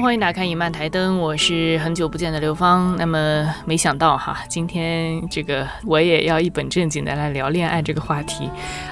[0.00, 2.96] 欢迎打开影漫台灯，我是很久不见的刘芳。
[2.96, 8.48] 那么没想到哈，今天这个我也要一本正经的来聊恋爱这个话题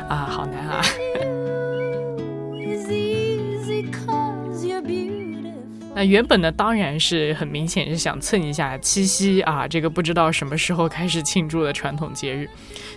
[0.09, 0.83] 啊，好难啊。
[5.95, 12.49] 那原本呢，当然是很明显是想蹭一下七夕啊，这个不知道什么时候开始庆祝的传统节日，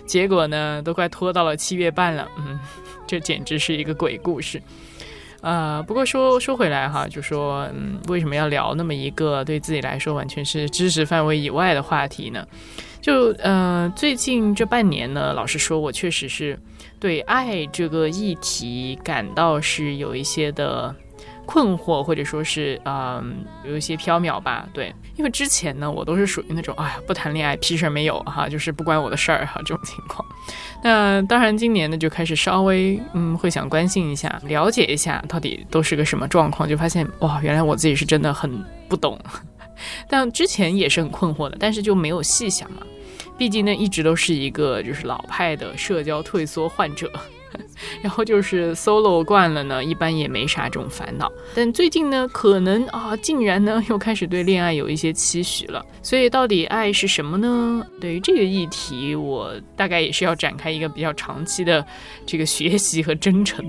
[0.04, 2.58] 结果呢，都快拖到了七月半了，嗯，
[3.06, 4.60] 这简直是一个鬼故事。
[5.40, 12.46] 呃，不过说说回来哈，就说嗯，为什么要聊那么一个对自己来说完全是知识范围以外的话题呢？
[13.00, 16.58] 就呃，最近这半年呢，老实说，我确实是
[16.98, 20.94] 对爱这个议题感到是有一些的。
[21.50, 30.24] 困惑或者说是嗯有一些缥缈吧，对，因为之前呢我都是属于那种哎呀不谈恋爱屁事儿没有哈，就是不关我的事儿哈这种情况。
[30.80, 39.18] 那当然今年呢就开始稍微嗯会想关心一下，了解一下到底都是个什么状况，就发现哇原来我自己是真的很不懂，
[40.08, 42.82] 但之前也是很困惑的，但是就没有细想嘛，
[43.36, 47.10] 毕竟呢一直都是一个就是老派的社交退缩患者。
[48.02, 51.30] 然后就是 solo 惯了呢，一般也没啥这种烦恼。
[51.54, 55.84] 但最近呢，可能啊，竟然呢 又开始对恋爱有一些期许了。
[56.02, 57.84] 所以到底爱是什么呢？
[58.00, 61.84] 对于这个议题，我大概也是要展开一个比较长期的
[62.24, 63.64] 这个学习和真诚。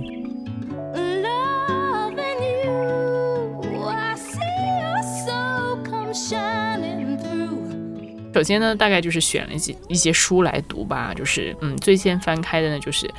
[8.34, 13.10] 首先呢，大概就是选了一些一些书来读吧，就是嗯，最先翻开的呢就是。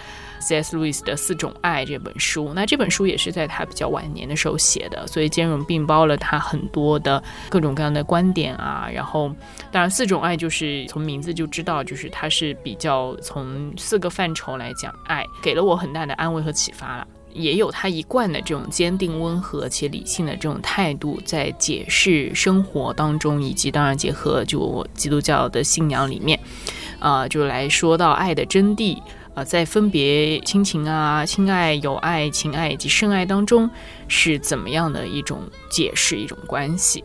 [0.44, 0.76] C.S.
[0.76, 8.90] 路易斯的《四种爱》这本书，那这本书也是在他比较晚年的时候写的，所以兼容并包了他很多的各种各样的观点啊。
[8.92, 9.32] 然后，
[9.70, 17.06] 当然，《四种爱》就是从名字就知道，就是它是比较从四个范畴来讲爱，给了我很大的安慰和启发了。
[17.34, 26.38] 也有他一贯的这种坚定、温和且理性的这种态度，在解释生活当中，以及当然结合就基督教的信仰里面，
[26.98, 28.98] 啊，就来说到爱的真谛。
[29.34, 33.70] 啊，在分别亲情啊、亲爱、友爱、情爱以及深爱当中，
[34.06, 35.40] 是怎么样的一种
[35.70, 37.02] 解释、一种关系？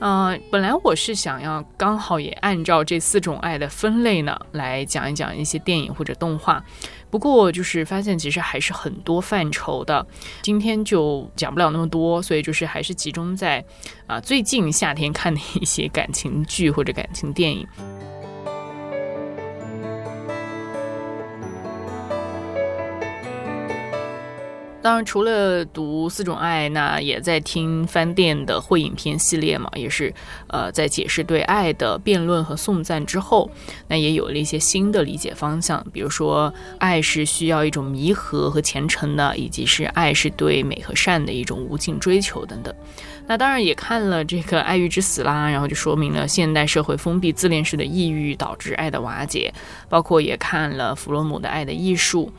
[0.00, 6.60] 啊，本来我是想要刚好也按照这四种爱的分类呢，来讲一讲一些电影或者动画。
[7.10, 10.06] 不过就是发现其实还是很多范畴的，
[10.42, 13.64] 今天就讲不了那么多，所以就是还是集中在
[14.06, 17.66] 啊最近夏天看的一些感情剧或者感情电影。
[24.82, 30.12] 当然，除了读四种爱，那也在听翻店的会影片系列嘛，也是
[30.46, 33.50] 呃在解释对爱的辩论和颂赞之后，
[33.88, 35.84] 那也有了一些新的理解方向。
[35.92, 42.74] 比如说，爱是需要一种弥合和虔诚的，以及是爱是对美和善的一种无尽追求等等。
[43.26, 49.52] 那当然也看了这个《爱欲之死》啦，然后就说明了现代社会封闭自恋式的抑郁导致爱的瓦解，
[49.90, 52.32] 包括也看了弗洛姆的《爱的艺术》。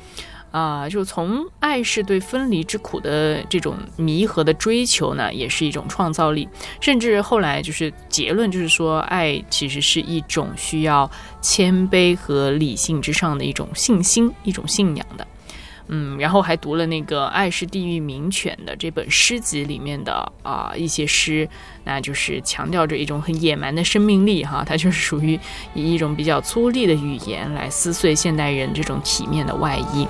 [0.51, 6.47] 啊，就从爱是对分离之苦的这种弥合的追求呢，也是一种创造力。
[6.79, 11.09] 甚至后来就是结论，就是说爱其实是一种需要
[11.41, 15.25] 谦卑和理性之上的一种信心、一种信仰的。
[15.87, 21.47] 嗯，然后还读了那个《爱是地狱名犬》的这本诗集里面的啊一些诗，
[21.83, 25.39] 那就是强调着一种很野蛮的生命力哈， 它就是属于
[25.73, 30.07] 以一种比较粗粝的语言来撕碎现代人这种体面的外衣。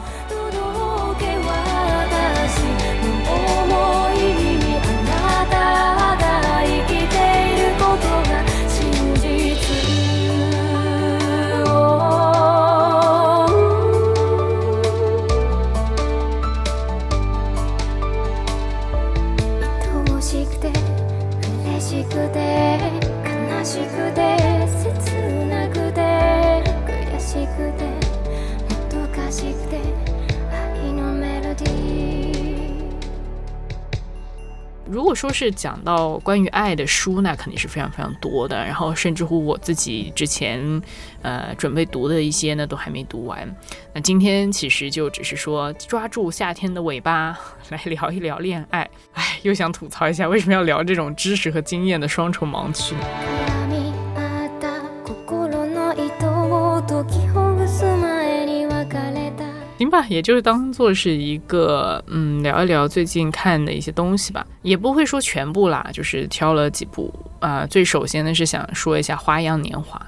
[35.12, 38.56] 果说是讲到关于爱的书，那肯定是非常非常多的。
[38.56, 40.82] 然后甚至乎我自己之前，
[41.22, 43.46] 呃，准备读的一些呢，都还没读完。
[43.92, 47.38] 那今天其实就只是说抓住夏天的尾巴
[47.68, 48.90] 来聊一聊恋爱。
[49.12, 52.96] 哎，又想吐槽一下，为什么要聊这种知识和经验的双重盲区？
[59.82, 67.66] 行吧，也就是当做是一个嗯聊一聊最近看的一些东西吧，也不会说全部啦，就是挑了几部啊。
[67.66, 70.00] 最首先呢是想说一下《花样年华》，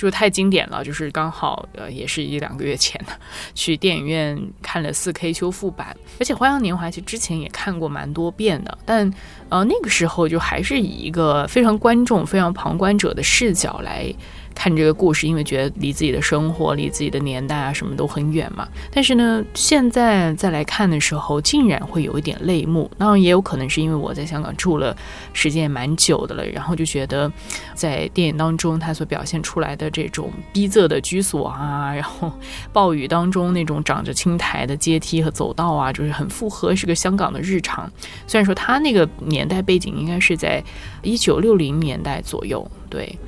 [0.00, 3.12] 就太经典了，就是刚好呃也是一两个月前的，
[3.54, 9.12] 去电影院看了四 K 修复版，而且《花样年华》其实之前也看过蛮多遍的，但
[9.48, 14.12] 呃那个时候就还是以一个非常观众、非常旁观者的视角来。
[14.54, 18.66] 看这个故事，因为觉得离自己的生活、离自己的年代啊什么都很远嘛。
[18.90, 22.90] 但是呢，现在再来看的时候，竟然会有一点泪目。
[22.98, 24.96] 当然，也有可能是因为我在香港住了
[25.32, 27.30] 时间也蛮久的了，然后就觉得
[27.72, 32.32] 在电影当中他所表现出来的这种逼仄的居所啊，然后
[32.72, 37.88] 暴雨当中那种长着青苔的阶梯和走道啊，就是很符合是个香港的日常。
[38.26, 40.64] 虽然说他那个年代背景应该是在
[41.02, 43.18] 一九六零年代左右，对。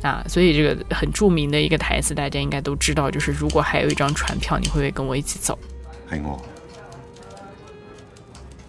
[0.00, 5.58] 啊，所以这个很著名的一个台词，大家应该都知道，就是如果还有一张船票，你会不会跟我一起走？
[6.08, 6.40] 系我。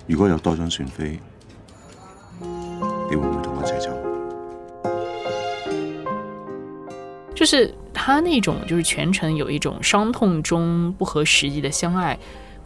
[0.07, 1.19] 如果有多张船飞，
[2.41, 3.95] 你会唔会同我一齐走？
[7.35, 12.17] 就是他那种，就是全程有一种伤痛中不合时宜的相爱。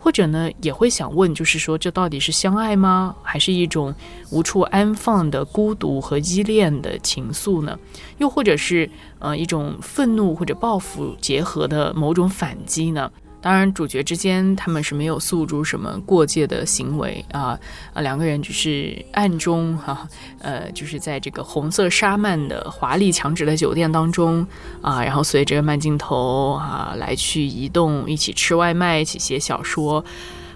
[0.04, 3.16] 或者呢，也会想问，就是说，这到底是相爱吗？
[3.24, 3.96] 还是一种
[4.32, 7.80] 无处安放的孤独和依恋的情愫呢？
[8.18, 8.90] 又或者是
[9.20, 13.10] 呃一种愤怒或者报复结合的某种反击呢？
[13.44, 17.60] 当然，主角之间他们是没有诉诸什么过界的行为啊
[17.94, 20.07] 啊，两个人只是暗中哈
[20.40, 24.48] 呃，就是在这个红色沙幔的华丽墙纸的酒店当中
[24.81, 30.06] 啊，然后随着慢镜头啊来去移动，一起吃外卖，一起写小说，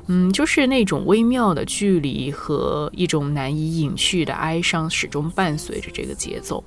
[0.05, 6.63] 嗯，就是那种微妙的距离和一种难以隐去的哀伤，始终伴随着这个节奏。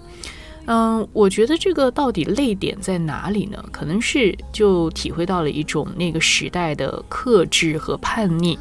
[0.72, 3.60] 嗯，我觉得这个到底泪点在哪里呢？
[3.72, 8.56] 可能是就体会到了一种那个时代的克制和叛逆，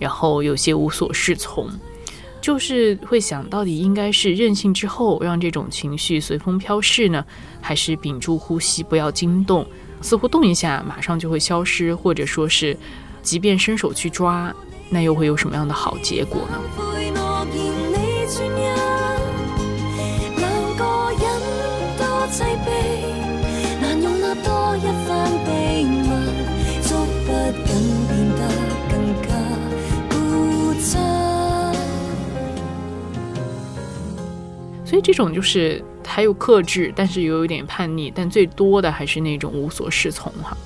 [0.00, 1.70] 然后有些无所适从，
[2.40, 7.24] 就是会想到底应该是任性之后让这种情绪随风飘逝呢，
[7.60, 9.64] 还是屏住呼吸不要惊动？
[10.00, 12.76] 似乎动一下马上就会消失，或者说是
[13.22, 14.52] 即便伸手去抓，
[14.90, 17.13] 那又会有什么样的好结果呢？
[34.94, 40.56] 所以这种就是还有克制，但是又有点叛逆，但最多的还是那种无所适从哈。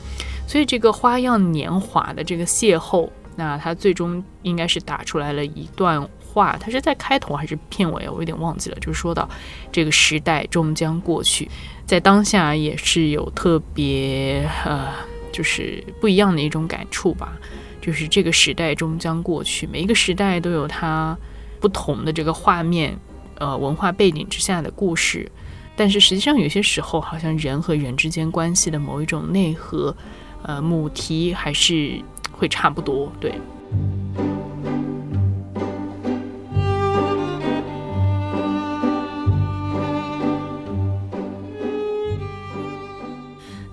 [0.46, 8.76] 所以这个花样年华的这个邂逅，那他最终应该是打出来了一段话，他是在开头还是片尾我有点忘记了。
[8.82, 9.26] 就是说到
[9.72, 11.48] 这个时代终将过去，
[11.86, 14.88] 在当下也是有特别呃，
[15.32, 17.32] 就是不一样的一种感触吧。
[17.80, 21.16] 就是这个时代终将过去，每一个时代都有它
[21.60, 22.94] 不同的这个画面。
[23.38, 25.30] 呃，文化背景之下的故事，
[25.76, 29.96] 但是实际上有些时候，好像人和人之间关系的某一种内核，
[30.42, 32.00] 呃，母题还是
[32.32, 33.32] 会差不多，对。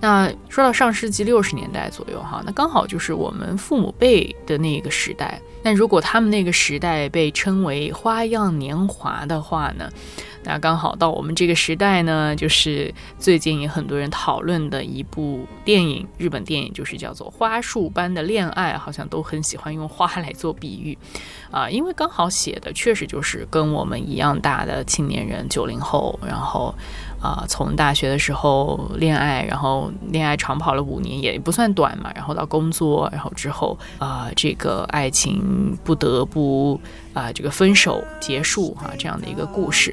[0.05, 5.41] 那说到上世纪六十年代左右，哈，那刚好就是我们父母辈的那个时代。
[5.63, 9.89] 那如果他们那个时代被称为花样年华的话呢？
[10.43, 20.95] 那刚好到我们这个时代呢，就是最近也很多人讨论的一部电影，日本电影就是叫做《花束般的恋爱》，好像都很喜欢用花来做比喻，
[21.55, 26.75] 啊，因为刚好写的确实就是跟我们一样大的青年人，九零后，然后。
[27.21, 32.11] 啊，从大学的时候恋爱，然后恋爱长跑了五年，也不算短嘛。
[32.13, 36.79] 然后到工作，然后之后啊，这个爱情不得不
[37.15, 39.91] 啊，这个分手结束哈，这样的一个故事。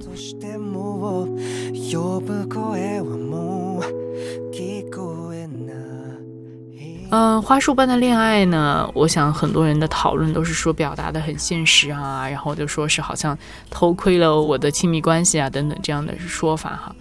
[7.15, 8.91] 嗯，花束般的恋爱呢？
[8.95, 13.37] 我想很多人的讨论都是说表达的很现实啊，然后就说是好像
[13.69, 16.97] 偷窥了我的亲密关系啊等等这样的说法哈。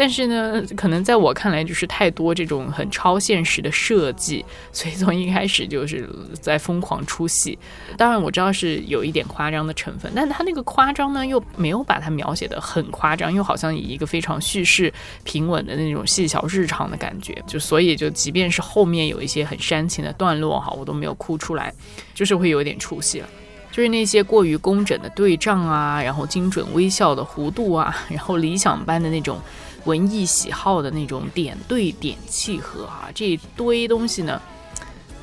[0.00, 4.42] 但是呢，可能在我看来就是太多这种很超现实的设计，
[4.72, 6.08] 所以从一开始就是
[6.40, 7.58] 在疯狂出戏。
[7.98, 14.90] 当然我知道是有一点夸张的成分，但他那个夸张呢，又没有把它描写的很夸张，又好像以一个非常叙事
[15.22, 17.36] 平稳的那种细小日常的感觉。
[17.46, 21.70] 就所以就即便是后面有一些很煽情的段落哈，我都没有哭出来，
[22.14, 23.28] 就是会有点出戏了。
[23.70, 29.38] 就是那些过于工整的对仗啊，然后精准微笑的弧度啊，然后理想般的那种。
[29.84, 34.40] 文艺喜好的那种点对点契合啊，这一堆东西呢，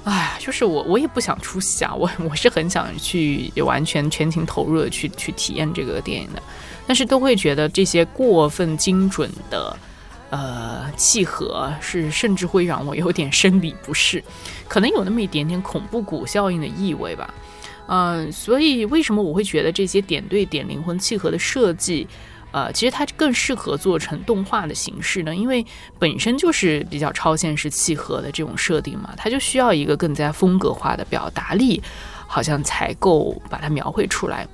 [0.04, 6.42] 哎，就是我我也不想出戏啊， 我我是很想去完全全情投入的去去体验这个电影的，
[6.86, 9.78] 但是都会觉得这些过分精准的
[10.30, 14.24] 呃契合，是甚至会让我有点生理不适，
[14.68, 17.34] 可能有那么一点点恐怖谷效应的意味吧。
[17.90, 22.06] 嗯，所以为什么我会觉得这些点对点灵魂契合的设计，
[22.58, 25.36] 呃，其实它更适合做成动画的形式呢？
[25.36, 25.64] 因为
[26.00, 31.80] 本身就是比较超现实契合的这种设定嘛，它就需要一个更加风格化的表达力，
[32.26, 34.48] 好像才够把它描绘出来。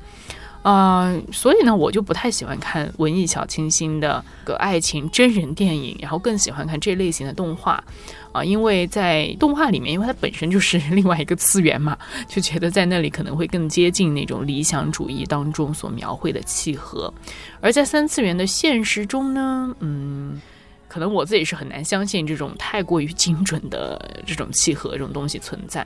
[0.63, 7.83] 啊，所以呢，我就不太喜欢看文艺小清新的个爱情真人电影，然后更喜欢看这类型的动画，
[8.31, 11.97] 啊，因为在动画里面，因为它本身就是 另外一个次元嘛，
[12.29, 17.13] 就觉得在那里可能会更接近那种理想主义当中所描绘的契合，
[17.59, 20.41] 而在三次元的现实中呢，嗯，
[20.87, 25.85] 可能我自己是很难相信这种太过于精准的这种契合这种东西存在。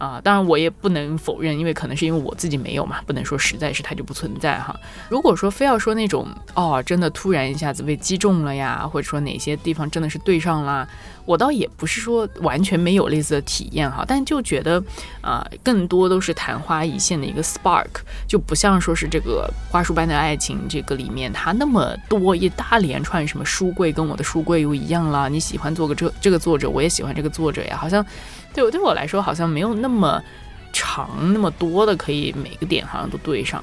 [0.00, 4.74] 啊，当然我也不能否认，因为可能是因为我自己没有嘛，不能说实在是它就不存在哈。
[5.10, 10.88] 如果说非要说那种哦，真的突然一下子被击中了呀，或者说哪些地方真的是对上了，
[11.26, 14.82] 我倒也不是说完全没有类似的体验哈，但就觉得
[15.20, 28.02] 啊，更多都是昙花一现的一个 spark，就不像说是这个花束般的爱情这个里面它那么多一大连串什么书柜跟我的书柜又一样啦，你喜欢做个这这个作者，我也喜欢这个作者呀，好像。
[28.54, 30.22] 对我对我来说好像没有那么
[30.72, 33.62] 长那么多的可以每个点好像都对上，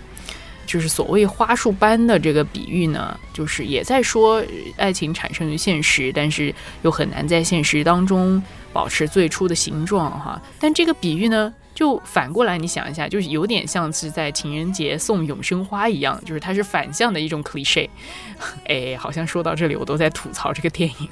[0.66, 4.44] 就是所谓花束般的这个比喻呢，就是也在说
[4.76, 8.42] 爱情产生于现实，但是又很难在现实当中
[8.74, 10.42] 保持最初的形状哈。
[10.60, 17.90] 但这个比喻呢，就反过来你想一下，就是有点像是在情人节送永生花一样，就是它是反向的一种 cliche。
[18.68, 21.10] 哎，好像说到这里我都在吐槽这个电影。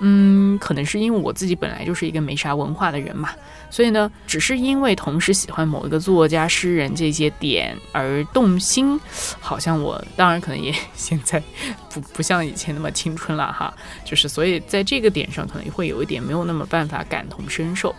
[0.00, 3.30] 嗯，可能是因为我自己本来就是一个没啥文化的人嘛，
[3.70, 9.00] 所以呢，只是因为同时喜欢某一个作家、诗人这些点而动心，
[9.40, 11.42] 好像我当然可能也现在
[11.90, 13.72] 不 不像以前那么青春了哈，
[14.04, 17.94] 就是所以在这个点上可能会有一点没有那么办法感同身受，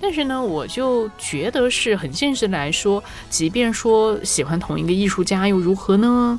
[0.00, 6.38] 但是呢，我就觉得是很现实来说，即便说喜欢同一个艺术家又如何呢？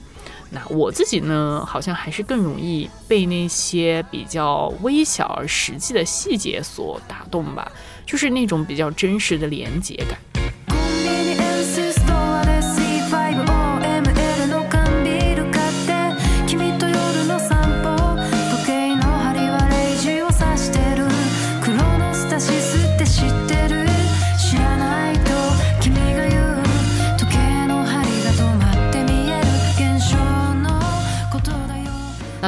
[0.53, 7.71] 那我自己呢，好像还是更容易被那些比较微小而实际的细节所打动吧，
[8.05, 10.19] 就是那种比较真实的连接感。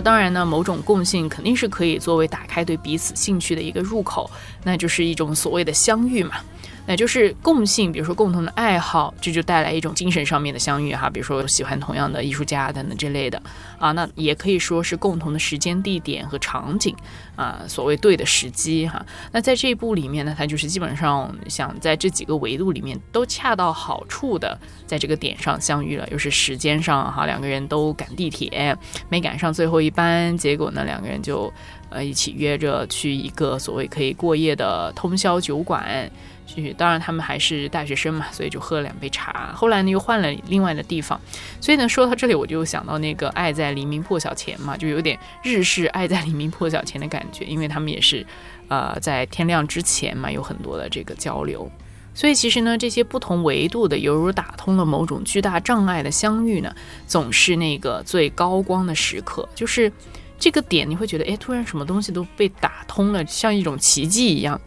[0.04, 4.30] 当然呢，某种共性肯定是可以作为打开对彼此兴趣的一个入口，
[4.64, 6.36] 那就是一种所谓的相遇嘛。
[6.86, 11.10] 那就是共性，比如说共同的爱好，这就带来一种精神上面的相遇哈。
[11.10, 13.42] 比如说喜欢同样的艺术家等等这类的
[13.80, 16.94] 啊，那也可以说是共同的时间、地点和场景
[17.38, 19.04] 啊，所谓对的时机哈。
[19.32, 31.52] 那在这一部里面呢，它就是基本上想在这几个维度里面都恰到好处的在这个点上相遇了，又是时间上哈，两个人都赶地铁没赶上最后一班，结果呢两个人就
[31.90, 36.12] 呃一起约着去一个所谓可以过夜的通宵酒馆。
[36.46, 39.52] 去，当然他们还是大学生嘛，所以就喝了两杯茶。
[39.56, 41.20] 后来呢，又换了另外的地方。
[41.60, 48.26] 所以呢，说到这里，我就想到那个《爱在黎明破晓前》嘛，就有点日式《爱在黎明破晓前》的感觉，因为他们也是，
[48.68, 51.70] 呃，在天亮之前嘛，有很多的这个交流。
[52.16, 56.76] 所以其实呢，这些不同维度的，犹如打通了某种巨大障碍的相遇呢，
[57.08, 59.92] 总是那个最高光的时刻，就是
[60.38, 64.62] 这个点，你会觉得，哎，突然什么东西都被打通了，像一种奇迹一样。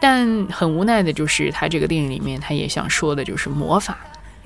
[0.00, 3.98] 但很无奈的就是，他这个电影里面，他也想说的就是魔法，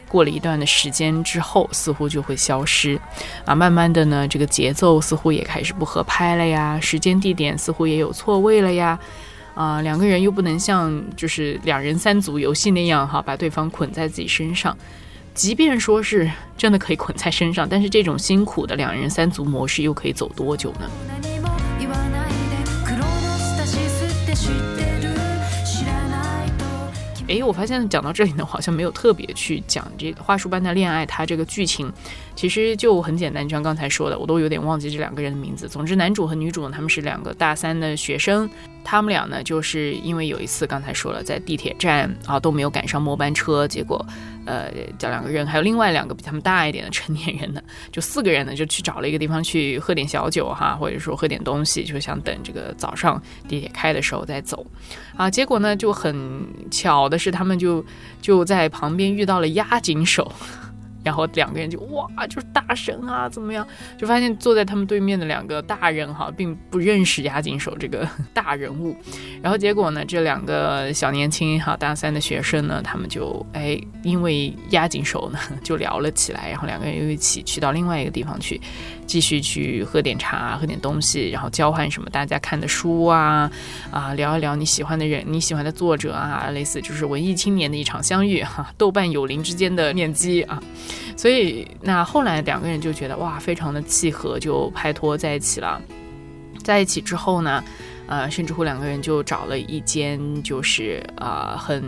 [0.09, 2.99] 过了一段的时间之后，似乎就会消失，
[3.45, 8.99] 啊，慢慢的呢，这个节奏似乎也开始不合拍了呀，时间地点似乎也有错位了呀，
[9.55, 14.77] 啊，两个人又不能像就是两人三足游戏那样哈，把对方捆在自己身上，
[15.35, 21.24] 即便说是真的可以捆在身上，但是这种辛苦的两人三足模式又可以走多久呢？
[27.27, 31.91] 哎，我发现讲到这里呢，好像没有特别去讲这个话术般的恋爱，它这个剧情
[32.35, 35.69] 其实就很简单，就像刚才说的，我都有点忘记这两个人的名字。
[35.69, 38.49] 总之，男主和女主呢，他们是两个大三的学生。
[38.87, 44.05] 他们俩呢，就是因为有一次刚才说了，在地铁站啊都没有赶上末班车，结果，
[44.45, 54.67] 呃，这两个人还有另外两个比他们大一点的成年人呢， 就四个人呢，就去找了一个地方去喝点小酒哈，或者说喝点东西，就想等这个早上地铁开的时候再走，
[55.17, 56.15] 啊，结果呢就很
[56.71, 57.83] 巧的是，他们就
[58.21, 60.31] 就在旁边遇到了押井守。
[61.05, 63.67] 然后两个人就哇，就是大神啊，怎么样？
[63.99, 68.97] 就发现坐在他们对面的两个大人哈，并不认识押井守这个大人物。
[69.43, 76.51] 然后结果呢，这两个小年轻哈，大三的学生呢，他们就哎，因为押井守呢，就聊了起来。
[76.51, 78.61] 然后两个人又一起去到另外一个地方去，
[79.07, 83.51] 继续去喝点茶，喝点东西，然后交换什么大家看的书啊
[83.91, 90.63] 啊，聊一聊你喜欢的人，你喜欢的作者啊，类似就是文艺青年的一场相遇哈，豆瓣友邻之间的面基啊。
[91.17, 95.81] 所以，那后来两个人就觉得哇，非常的契合，就拍拖在一起了。
[96.63, 97.63] 在一起之后呢，
[98.07, 101.83] 呃，甚至乎两个人就找了一间，就是啊，很。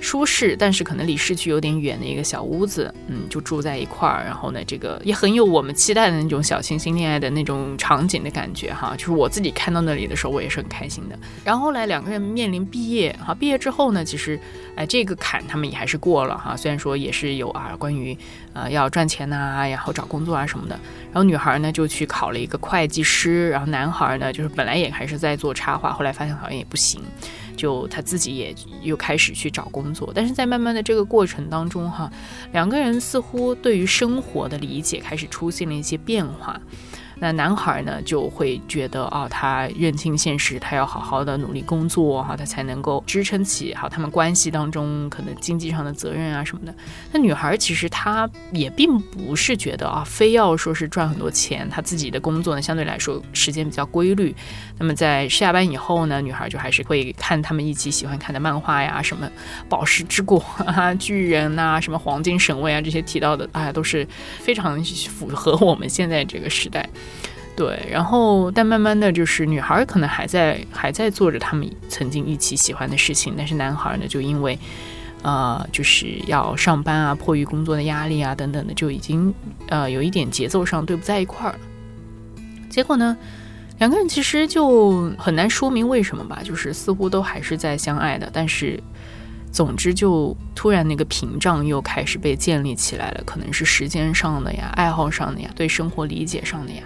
[0.00, 4.24] 舒适，但是可能离市区有点远的一个小屋子，嗯，就住在一块儿。
[4.24, 8.94] 然后呢，这个也很有我们期待的那种小清新恋爱的那种场景的感觉哈。
[8.96, 11.18] 就是我自己看到那里的时候，我也是很开心的。
[11.44, 14.38] 然后后来两个人面临毕业哈，毕业之后呢，其实
[14.74, 16.56] 哎这个坎他们也还是过了哈。
[16.56, 18.16] 虽然说也是有啊关于
[18.52, 20.78] 呃要赚钱呐，然后找工作啊什么的。
[21.06, 27.00] 然后女孩呢就去考了一个会计师，然后男孩呢就是本来也还是在做插画，后来发现好像也不行。
[27.56, 32.10] 就他自己也又开始去找工作，但是在慢慢的这个过程当中，哈，
[32.52, 36.60] 两个人似乎对于生活的理解开始出现了一些变化。
[37.18, 46.74] 那男孩呢就会觉得啊，他认清现实，他要好好的努力工作哈，他才能够支撑起好他们关系当中可能经济上的责任啊什么的。
[47.10, 54.36] 那女孩其实她也并不是觉得啊，非要说是赚很多钱，她自己的工作呢相对来说时间比较规律。
[54.78, 59.30] 那么在下班以后呢，女孩就还是会看他们一起喜欢看的漫画呀，什么
[59.68, 64.06] 宝石之国啊、巨人呐、什么黄金神位啊这些提到的，哎，都是
[64.40, 66.86] 非常符合我们现在这个时代。
[67.56, 74.58] 对，然后但慢慢的就是女孩可能还在还在做着他们曾经一起喜欢的事情，但是男孩呢就因为，
[75.22, 79.32] 呃，就是要上班啊，迫于工作的压力啊等等的，就已经
[79.68, 81.58] 呃有一点节奏上对不在一块儿了。
[82.68, 83.16] 结果呢，
[83.78, 88.82] 两个人其实就很难说明为什么吧，就是似乎都还是在相爱的，但是
[89.52, 96.82] 总之就突然那个屏障又开始被建立起来了，可能是时间上的呀，爱好上的呀，对生活理解上的呀。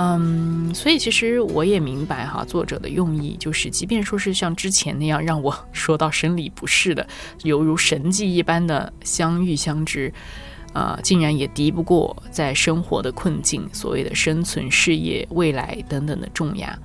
[0.00, 7.04] 嗯，所以其实我也明白哈，作者的用意就是，即便说是像之前那样让我 说到生理不适的，
[7.42, 10.12] 犹如神迹一般的相遇相知，
[10.78, 16.78] 啊，竟然也敌不过在生活的困境、所谓的生存、事业、未来等等的重压，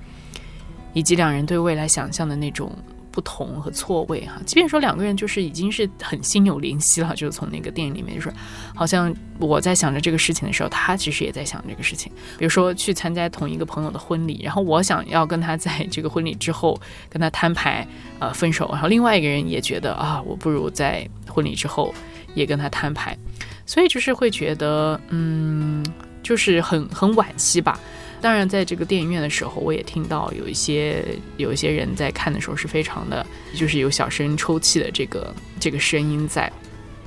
[0.92, 2.72] 以及两人对未来想象的那种。
[3.14, 8.28] 不同和错位哈，即便说两个人就是已经是很心有灵犀了，就是从那个电影里面，就是
[8.74, 12.10] 好像我在想着这个事情的时候，他其实也在想这个事情。
[12.36, 16.76] 比如说去参加同一个朋友的婚礼，然后我想要跟他在这个婚礼之后
[17.08, 17.86] 跟他摊牌，
[18.18, 21.94] 呃，分手，然后另外一个人也觉得啊，我不如在婚礼之后
[22.34, 23.16] 也跟他摊牌，
[23.66, 25.84] 所以就是会觉得，嗯，
[26.22, 27.78] 就是很很惋惜吧。
[28.20, 31.04] 当然，在这个电影院的时候，我也听到有一些
[31.36, 36.50] 有一些人在看的时候是非常的，就是有小声抽泣的这个这个声音在。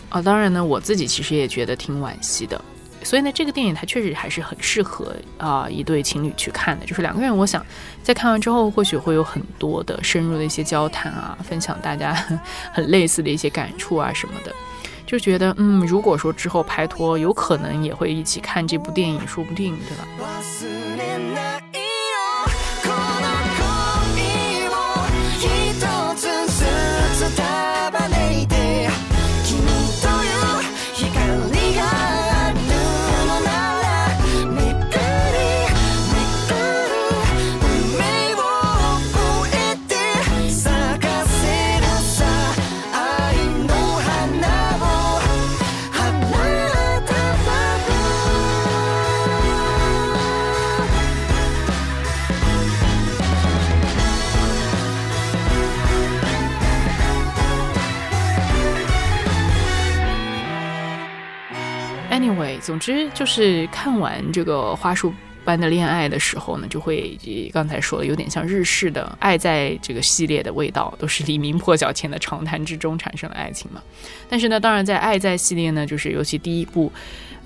[0.10, 2.60] 啊，当然呢，我自己其实也觉得挺惋惜的。
[3.04, 6.86] 所以呢，这个电影它确实还是很适合啊一对情侣去看的。
[6.86, 7.66] 就是两个人，我想
[8.04, 12.14] 在看完之后，或许会有很多的深入的一些交谈啊，分享大家
[12.72, 14.54] 很类似的一些感触啊什么的。
[15.08, 20.06] 就觉得，嗯，如果说之后拍拖，有可能也会一起看这部电影，说不定，对吧？
[62.18, 65.14] ？Anyway，总之就是看完这个花束
[65.48, 67.18] 般的恋爱的时候呢，就会
[67.54, 73.82] 刚才说的有点像日式的爱在这个系列的味道，都是黎明破晓前的长谈之中产生的爱情嘛。
[74.30, 76.92] 但是呢，当然在爱在系列呢，就是尤其第一部。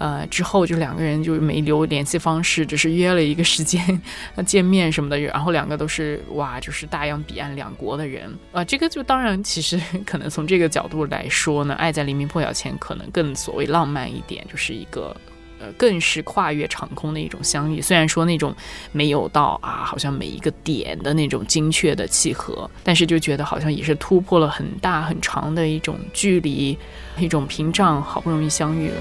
[0.01, 4.01] 呃，之后就两个人就没留联系方式，只是约了一个时间
[4.47, 5.19] 见面什么的。
[5.19, 8.63] 然后两个都是哇，就是大洋彼岸两国的人啊。
[8.63, 15.15] 这个就当然，其实 可能从这个角度来说呢，《爱在黎明破晓前》可能更所谓浪漫一点，就是一个
[15.61, 17.79] 呃更是跨越长空的一种相遇。
[17.79, 18.53] 虽然说那种
[18.91, 26.77] 没有到啊，好像每一个点的那种精确的契合，但是就觉得好像也是突破了很大很长的一种距离，
[27.17, 28.95] 一种屏障，好不容易相遇了。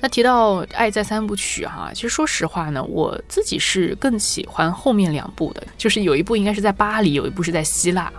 [0.00, 8.12] 那提到《爱在三部曲》哈，其实说实话呢，我自己是更喜欢后面两部的，就是有一部应该是在巴黎，有一部是在希腊，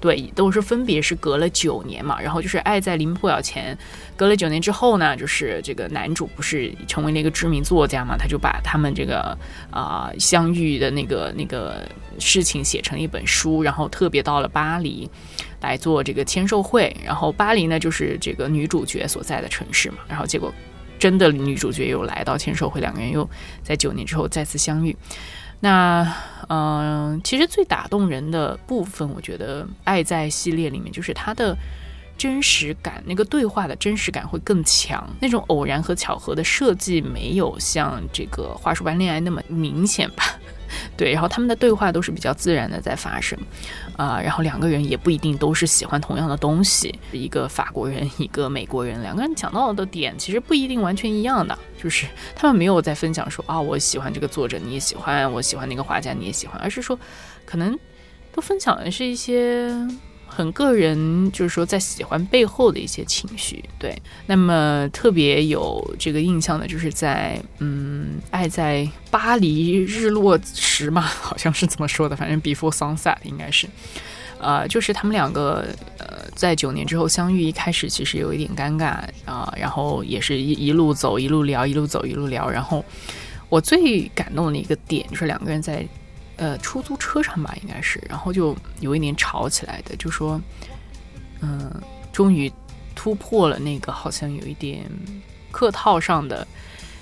[0.00, 2.20] 对，都是分别是隔了九年嘛。
[2.20, 3.76] 然后就是《爱在临破晓前》，
[4.16, 9.36] 隔了九年之后呢，就是这个男主不是成为了一个知名作家嘛，他就把他们这个
[9.70, 11.86] 啊相遇的那个那个
[12.18, 15.08] 事情写成一本书，然后特别到了巴黎
[15.60, 16.96] 来做这个签售会。
[17.04, 19.98] 然后巴黎呢，就是这个女主角所在的城市嘛。
[20.08, 20.52] 然后结果。
[20.98, 23.26] 真的女主角又来到签售会，两个人又
[23.62, 24.94] 在九年之后再次相遇。
[25.60, 26.12] 那
[26.48, 31.56] 嗯，其实最打动人的部分，我觉得《爱在》系列里面就是它的
[32.18, 35.08] 真实感，那个对话的真实感会更强。
[35.20, 40.24] 那种偶然和巧合的设计没有像这个《花束般恋爱》那么明显吧。
[40.96, 43.38] 对，然后他们的对话都是比较自然的在发生，
[44.00, 56.98] 啊，然后两个人也不一定都是喜欢同样的东西，一个法国人，一个美国人，两个人讲到的点其实不一定完全一样的，就是他们没有在分享说啊，我喜欢这个作者，你也喜欢，我喜欢那个画家，你也喜欢，而是说，
[57.44, 57.78] 可能
[58.32, 59.70] 都分享的是一些。
[60.32, 64.00] 很个人，就是说在喜欢背后的一些情绪，对。
[64.26, 73.66] 那么特别有这个印象的，就是在嗯，爱在巴黎日落时嘛，好像是怎么说的，反正 before sunset 应该是，
[74.38, 75.66] 呃，就是他们两个
[75.98, 82.84] 呃在九年之后相遇，一开始其实有一点尴尬啊，然后也是一一路走一路聊，一路走一路聊，然后
[83.48, 85.84] 我最感动的一个点就是两个人在。
[86.40, 90.40] 呃，出租车上吧，应该是，然后就有一点吵起来的，就说，
[91.42, 91.70] 嗯，
[92.10, 92.50] 终于
[92.94, 94.90] 突破了那个好像有一点
[95.50, 96.46] 客套上的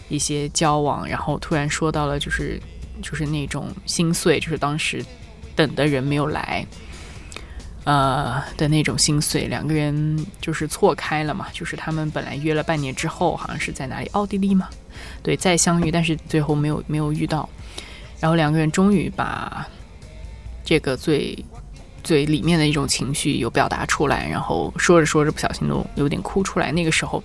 [0.09, 2.61] 一些交往，然后突然说到了，就是
[3.01, 5.05] 就是那种心碎，就是当时
[5.55, 6.67] 等的人没有来，
[7.85, 14.69] 呃的那种心碎，两个人就是错开了嘛，就是他们本来约了半年之后，好像是在哪里，奥地利嘛，
[15.23, 17.49] 对，再相遇，但是最后没有没有遇到。
[18.21, 19.67] 然后两个人终于把
[20.65, 21.45] 这个最
[22.03, 26.73] 最里面的一种情绪有表达出来，然后说着说着不小心都有点哭出来。
[26.73, 27.23] 那个时候，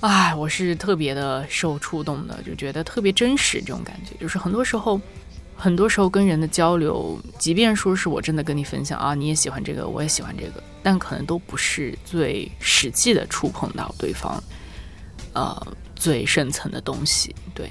[0.00, 3.60] 哎，我是特别的受触动的，就觉得特别真实。
[3.60, 5.00] 这种感觉就是很多时候，
[5.56, 14.42] 很多时候跟人的交流，即便说是我真的跟你分享啊，你也喜欢这个，我也喜欢这个，但可能都不是最实际的触碰到对方，
[15.32, 17.70] 呃，最深层的东西，对。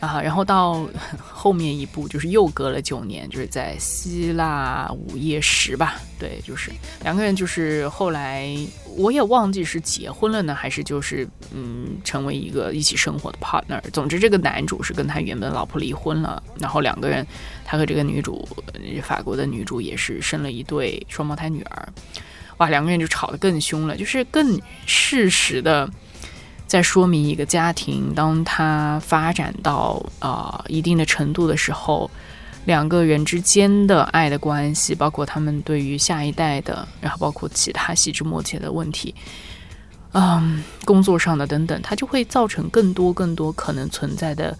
[0.00, 6.70] 啊，然后到后面一部就是又隔了九年，就是在希腊午夜时吧，对，就是
[7.02, 8.56] 两个人就是后来
[8.96, 13.80] 我也忘记是结婚了呢，还是就是嗯成为一个一起生活的 partner。
[13.90, 17.26] 总之，这个男主是跟他原本老婆离婚了，然后两个人
[17.64, 18.48] 他和这个女主
[19.02, 21.88] 法国的女主也是生了一对双胞胎女儿，
[22.58, 25.90] 哇，两个人就吵得更凶了，就是更事实的。
[26.68, 32.08] 在说明一个家庭，当他发展到啊一定的程度的时候，
[32.66, 39.14] 两个人之间的爱的关系，包括他们对于下一代的，然后包括其他细枝末节的问题，
[40.12, 44.56] 嗯，工作上的等等，它就会造成更多更多可能存在的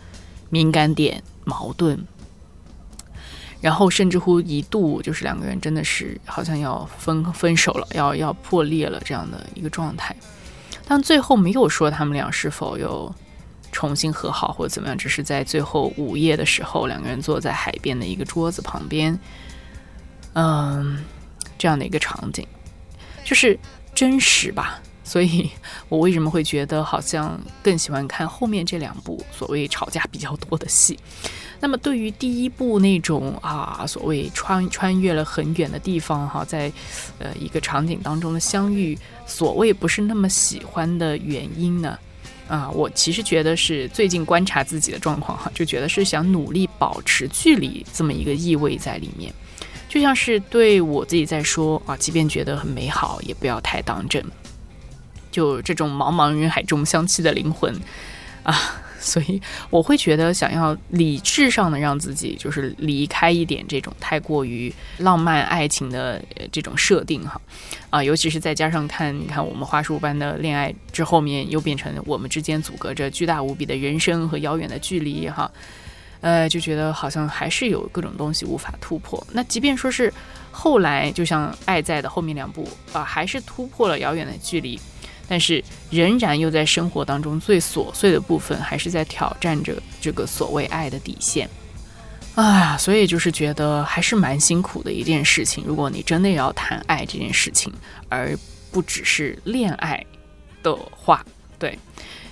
[0.48, 2.02] 敏感点、矛盾，
[3.60, 10.16] 然后甚至乎一度就是两个人真的是好像要分分手了，要要破裂了这样的一个状态。
[10.88, 13.14] 但最后没有说他们俩是否又
[13.70, 19.16] 重新和好或者怎么样，只是在最后午夜的时候，两个人坐在海边的一个桌子旁边，
[20.32, 21.04] 嗯，
[21.58, 22.46] 这样的一个场景，
[23.22, 23.58] 就是
[23.94, 24.80] 真实吧。
[25.04, 25.50] 所以
[25.88, 30.98] 我为什么会觉得好像更喜欢看后面这两部所谓吵架比较多的戏？
[31.60, 36.72] 那么对于第一部那种啊，所谓穿穿越了很远的地方哈，在
[37.18, 41.98] 呃一个场景当中的相遇，所谓不是那么喜欢的原因呢？
[42.46, 49.34] 啊，我其实觉得是最近观察自己的状况哈，就觉得是想努力保持距离这么一个意味在里面，
[49.88, 54.24] 就像是对我自己在说啊，即便觉得很美好，也不要太当真，
[55.32, 57.74] 就这种茫茫人海中相栖的灵魂
[58.44, 58.84] 啊。
[58.98, 67.40] 所以我会觉得，想要理智上的让自己就是离开一点这种太过于浪漫爱情的这种设定哈，
[67.90, 75.50] 啊，尤其是再加上看，你看我们花束般的恋爱之后面又变成我们之间阻隔着巨大无比的人生和遥远的距离哈，
[76.20, 79.24] 呃，就觉得好像还是有各种东西无法突破。
[79.32, 80.12] 那即便说是
[80.50, 84.78] 后来就像《爱在》的后面两部啊，还是突破了遥远的距离，
[85.28, 91.48] 但是仍然又在生活当中最琐碎的部分，还是在挑战着这个所谓爱的底线。
[92.34, 95.64] 哎呀，所以就是觉得还是蛮辛苦的一件事情。
[95.66, 97.72] 如果你真的要谈爱这件事情，
[98.08, 98.36] 而
[98.70, 100.04] 不只是恋爱
[100.62, 101.24] 的话，
[101.58, 101.78] 对。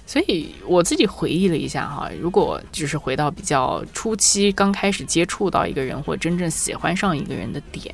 [0.09, 7.93] 所以我自己回忆了一下哈，如果就是回到比较初期刚开始接触到一个人或真正喜欢上一个人的点，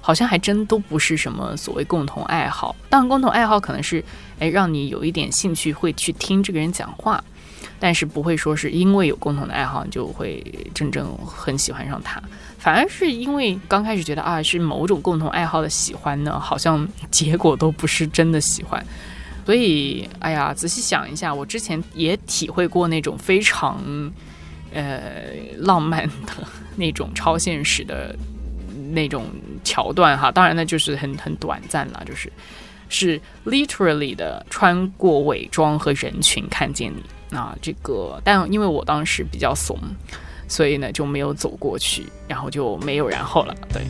[0.00, 2.74] 好像还真都不是什么所谓共同爱好。
[2.88, 4.04] 当然，共同爱好可能是
[4.38, 7.22] 哎让你有一点兴趣会去听这个人讲话。
[7.78, 12.22] 但是不会说是因为有共同的爱好，你就会真正很喜欢上他，
[12.58, 18.84] 反而是因为刚开始觉得啊是某种共同爱好的喜欢呢，好像结果都不是真的喜欢。
[19.46, 23.82] 所以，哎呀，仔细想一下，我之前也体会过那种非常
[24.74, 25.00] 呃
[25.58, 28.14] 浪漫的 那种超现实的
[28.92, 29.24] 那种
[29.64, 32.32] 桥段哈，当然呢就是很很短暂了，就是
[32.88, 37.02] 是 literally 的穿过伪装和人群看见你。
[37.36, 39.78] 啊这个，但因为我当时比较怂，
[40.48, 43.54] 所以呢就没有走过去，然后就没有然后了。
[43.72, 43.82] 对。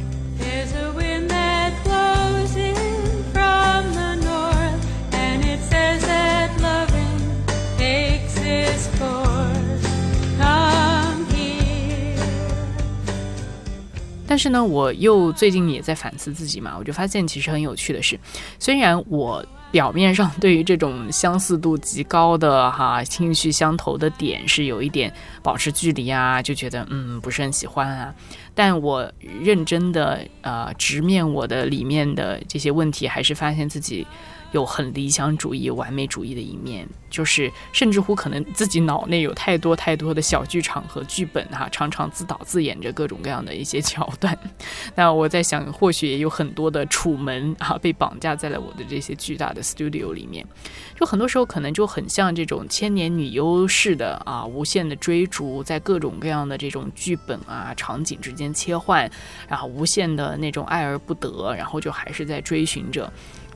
[14.31, 18.16] 但是呢，我又最近也在反思自己嘛，我就发现其实很有趣的是，
[18.61, 19.45] 虽然我。
[19.73, 25.14] 表面上对于这种相似度极高的哈兴趣相投的点是有一点
[25.45, 28.12] 保持距离啊，就觉得嗯不是很喜欢啊，
[28.53, 29.09] 但我
[29.40, 34.05] 认真的呃直面我的里面的这些问题，还是发现自己。
[34.53, 44.37] 有很理想主义、完美主义的一面，就是甚至乎可能自己脑内有太多太多的小剧场和剧本哈，常常自导自演着各种各样的一些桥段。
[44.97, 50.45] 那我在想，或许也有很多的楚门啊，被绑架在了我的这些巨大的 studio 里面。
[50.99, 59.11] 就很多时候可能就很像这种千年女优式的啊，无限的追逐，在各种各样的这种剧本啊、场景之间切换，
[59.49, 63.11] 然后无限的那种爱而不得，然后就还是在追寻着。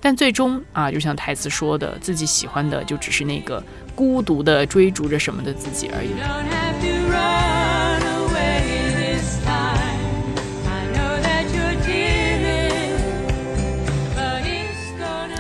[0.05, 3.65] 但最终啊，就像台词说的，自己喜欢的就只是那个
[3.95, 6.11] 孤独的追逐着什么的自己而已。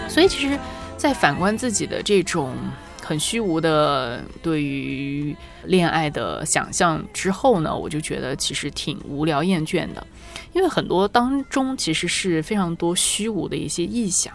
[0.09, 0.59] 所以，其实，
[0.97, 2.57] 在反观自己的这种
[3.03, 10.07] 很虚无的对于恋爱的想象之后呢，我就觉得其实挺无聊厌倦的，
[10.55, 14.33] 因为很多当中其实是非常多虚无的一些臆想。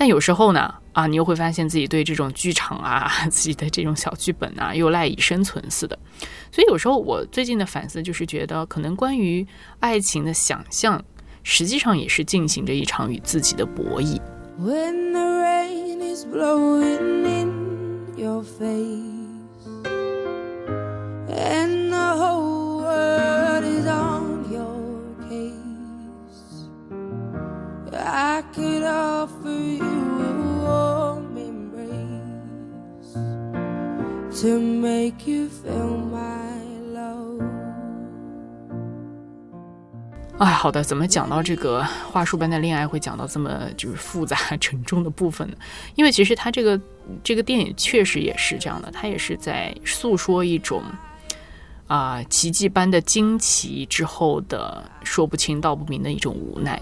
[0.00, 5.98] 但有时候呢，啊，你又会发现自己对这种剧场啊， 自己的这种小剧本啊，又赖以生存似的。
[6.50, 9.46] 所以有时候我最近的反思就是觉得，可能关于
[9.78, 11.04] 爱情的想象，
[11.42, 14.18] 实际上也是进行着一场与自己的博弈。
[22.20, 23.29] to
[35.26, 37.42] you feel my love。
[40.38, 45.56] 哎，好的，怎么讲到这个话术般的恋爱会讲到这么就是复杂沉重的部分呢？
[45.96, 46.80] 因为其实它这个
[47.22, 50.82] 这个电影确实也是这样的，它也是在诉说一种
[51.86, 56.80] 啊奇迹般的惊奇之后的说不清道不明的一种无奈。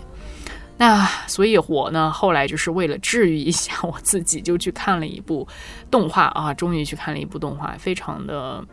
[0.79, 5.47] 那所以，我呢后来就是为了治愈一下我自己，就去看了一部
[5.91, 8.65] 动画啊， 终于去看了一部动画，非常的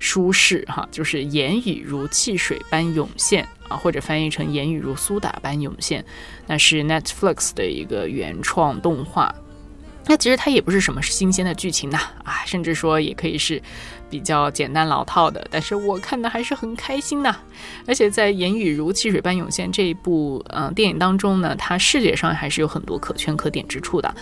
[0.00, 6.04] 舒适哈，就是言语如汽水般涌现啊，或者翻译成言语如苏打般涌现，
[6.48, 9.32] 那是 Netflix 的一个原创动画。
[10.06, 13.62] 那其实它也不是什么新鲜的剧情呐，啊，甚至说也可以是
[14.12, 17.34] 比较简单老套的，但是我看的还是很开心呐。
[17.86, 24.14] 而且在言语如汽水般涌现这一部嗯电影当中呢，它视觉上还是有很多可圈可点之处的。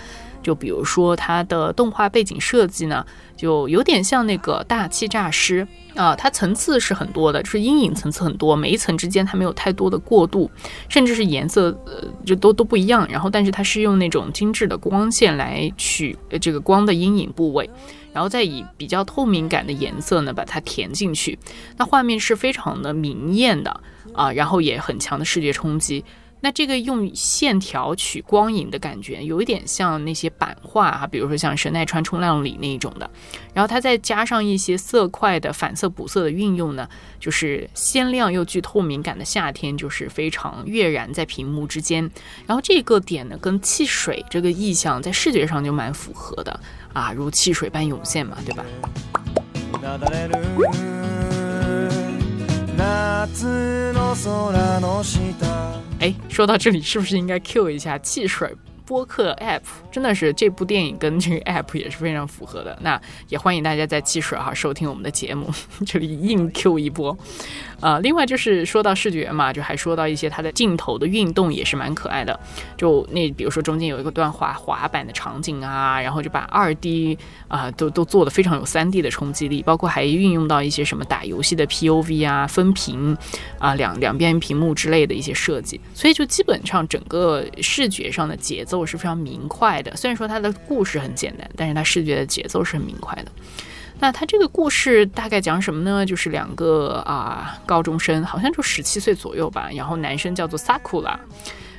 [0.42, 3.04] 就比如说它的动画背景设计呢，
[3.36, 10.50] 就有点像那个大气诈尸啊，它层次是很多的，就是阴影层次很多，每一层之间它没有太多的过渡，
[10.88, 13.06] 甚至是颜色呃就都都不一样。
[13.10, 17.68] 然后，但是它是用那种精致的光线来取这个光的阴影部位，
[18.12, 21.38] 然后再以比较透明感的颜色呢把它填进去，
[21.76, 23.80] 那画面是非常的明艳的
[24.14, 26.04] 啊，然后也很强的视觉冲击。
[26.40, 33.10] 那这个用线条取光影的感觉，有一点像那些版画啊，比如说像神奈川冲浪里那一种的。
[33.52, 42.10] 然后它再加上一些色块的反色补色的运用呢，就是鲜亮又具透明感的夏天，就是非常跃然在屏幕之间。
[42.46, 46.58] 然后这个点呢，跟汽水这个意象在视觉上就蛮符合的
[46.92, 48.64] 啊，如汽水般涌现嘛，对吧？
[56.00, 58.50] 哎，说到这里，是不是应该 Q 一下汽水？
[58.90, 59.60] 播客 app
[59.92, 62.76] 真的是这部电影跟这个 app 也是非常符合的。
[62.82, 65.48] 那也欢迎大家在汽水哈收听我们的节目，
[65.86, 67.16] 这里硬 Q 一波。
[67.80, 72.38] 啊，另外就是说到视觉嘛，就还说到一些它的镜头的运动也是蛮可爱的。
[72.76, 83.16] 就那比如说中间有一个段滑滑板的场景啊，然后就把二 D 啊都都做的非常有三 D 的冲击力，包括还运用到一些什么打游戏的 POV 啊、分屏
[83.60, 85.80] 啊、两两边屏幕之类的一些设计。
[85.94, 88.79] 所以就基本上整个视觉上的节奏。
[88.84, 93.30] 是非常明快的，虽然说它的故事很简单，但是它视觉的节奏是很明快的。
[93.98, 96.06] 那它这个故事大概讲什么呢？
[96.06, 101.18] 就是两个啊高中生，好像就十七岁左右吧，然后男生叫做 Sakura，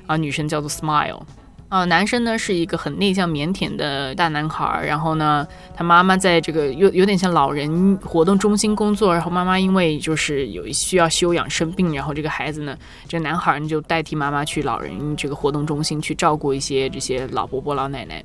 [0.05, 1.21] 啊女生叫做 Smile。
[1.71, 18.21] 啊，男生呢是一个很内向腼腆的大男孩，然后呢，他妈妈在这个有有点像老人活动中心工作，然后妈妈因为就是有需要休养生病，然后这个孩子呢，这个男孩呢就代替妈妈去老人这个活动中心去照顾一些这些老伯伯老奶奶。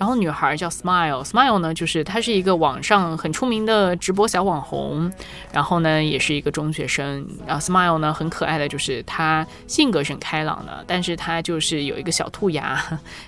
[0.00, 5.12] 然后女孩叫 Smile，Smile 呢，就是她是一个网上很出名的直播小网红，
[5.52, 7.28] 然后呢，也是一个中学生。
[7.46, 12.82] 然后 Smile 呢，很可爱的就是她性格是很开朗的，但是她就是有一个小兔牙，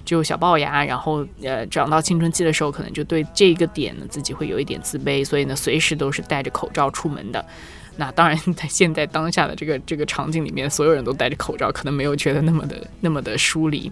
[0.06, 7.44] 就小龅牙，然后呃，长到青春期的时候，可能就对这个点呢自己会有一点自卑，所以呢，随时都是戴着口罩出门的。
[7.96, 13.90] 那当然，在现在当下的这个这个场景里面，所有人都戴着口罩，可能没有觉得那么的那么的疏离。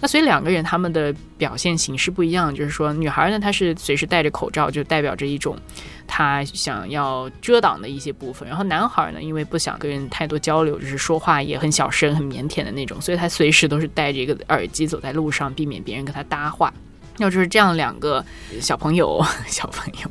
[0.00, 5.58] 那所以两个人他们的表现形式不一样，就是说，女孩呢，她是随时戴着口罩，就代表着一种
[6.06, 16.72] 她想要遮挡的一些部分；然后男孩呢，因为不想跟人太多交流，就是说话也很小声、很腼腆的那种，所以他随时都是戴着一个耳机走在路上，避免别人跟他搭话。
[17.20, 18.24] 要就是这样两个
[18.60, 20.10] 小朋友， 小朋友，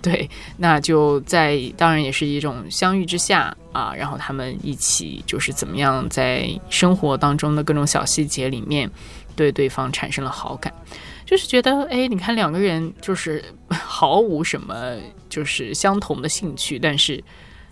[0.00, 8.90] 对，那就在当然也是一种相遇之下啊，然后他们一起就是怎么样在生活当中的各种小细节里面
[9.34, 10.72] 对对方产生了好感，
[11.24, 14.96] 就是觉得哎，你看两个人就是 毫无什么
[15.28, 17.22] 就是相同的兴趣，但是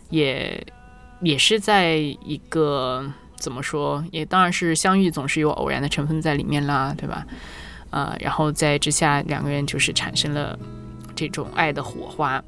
[0.08, 0.66] 也
[1.20, 3.04] 也是在一个
[3.36, 7.26] 怎么说，也当然是相遇总是有偶然的成分在里面啦，对吧？
[7.90, 10.58] 呃，然后在之下，两个人就是产生了
[11.14, 12.42] 这种爱的火花。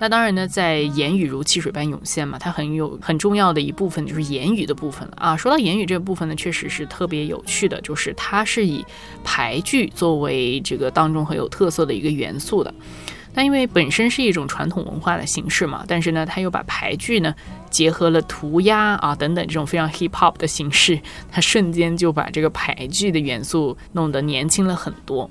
[0.00, 5.36] 那当然呢，在言语如汽水般涌现嘛，它很有很重要的一部分就是言语的部分了啊。
[5.36, 8.82] 说到言语这个部分呢，确实是特别有趣的，就是它是以
[9.22, 12.74] 牌剧作为这个当中很有特色的一个元素的。
[13.34, 17.34] 那因为本身是一种传统文化的形式嘛，但是呢，它又把牌剧呢
[17.68, 20.98] 结合了涂鸦啊等等这种非常 hip hop 的形式，
[21.30, 25.30] 它瞬间就把这个牌剧的元素弄得年轻了很多。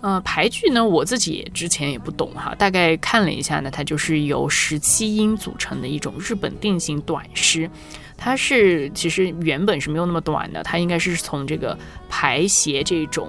[0.00, 7.70] 呃，排剧呢，我自己之前也不懂哈，大概看了一下呢，它就是由十七音组成的一种日本定型短诗，
[8.16, 13.28] 它是其实原本是没有那么短的，它应该是从这个排斜这种。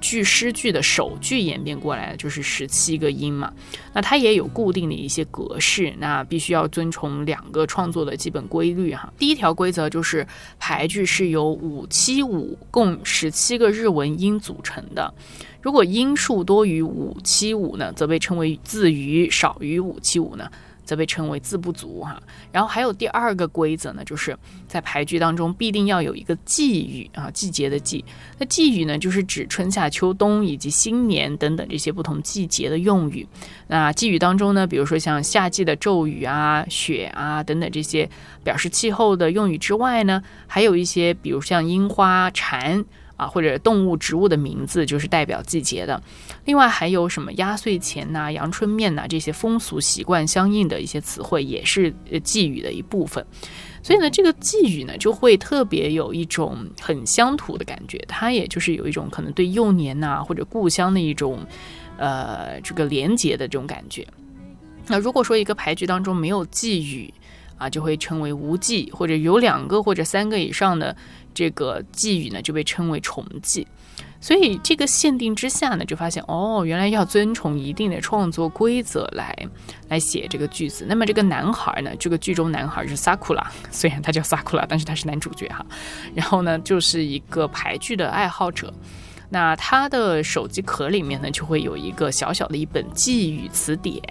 [0.00, 3.52] 句诗句的首句演变过来的就是十七个音嘛，
[3.92, 9.12] 那它也有固定的一些格式，那必须要遵从两个创作的基本规律哈。
[9.18, 10.26] 第一条规则就是
[10.58, 15.12] 排句是由五七五共十七个日文音组成的，
[15.60, 20.50] 如果音数多于五七五呢，则被称为字余；少于五七五呢。
[20.90, 28.04] 则被称为字不足哈，然后还有第二个规则呢，就是在牌句当中必定要有一个季语啊，季节的季。
[28.38, 33.24] 那季语呢，就是指春夏秋冬以及新年等等这些不同季节的用语。
[33.68, 38.10] 那季语当中呢，比如说像夏季的骤雨啊、雪啊等等这些
[38.42, 42.84] 表示气候的用语之外呢，还有一些比如像樱花、蝉。
[43.20, 46.02] 啊，或者动物、植物的名字，就是代表季节的。
[46.46, 53.22] 另外还有什么压岁钱呐、阳春面呐这些风俗习惯相应的一些词汇，也是寄语的一部分。
[53.82, 57.98] 所以呢，这个寄语呢，就会特别有一种很乡土的感觉。
[58.08, 61.46] 它也就是有一种可能对幼年呐或者故乡的一种
[61.98, 64.06] 呃这个连结的这种感觉。
[64.86, 67.12] 那如果说一个牌局当中没有寄语
[67.58, 70.96] 啊，就会称为无寄，或者有两个或者三个以上的
[71.34, 73.66] 这个寄语呢，就被称为重寄。
[74.22, 79.34] 所以这个限定之下呢，就发现哦，原来要遵从一定的创作规则来
[79.88, 80.84] 来写这个句子。
[80.86, 85.64] 那么这个男孩呢，这个剧中男孩是萨库拉， 虽然他叫萨库拉，但是他是男主角哈。
[86.14, 88.72] 然后呢，就是一个排剧的爱好者。
[89.32, 94.02] 那他的手机壳里面呢，就会有一个小小的一本寄语词典，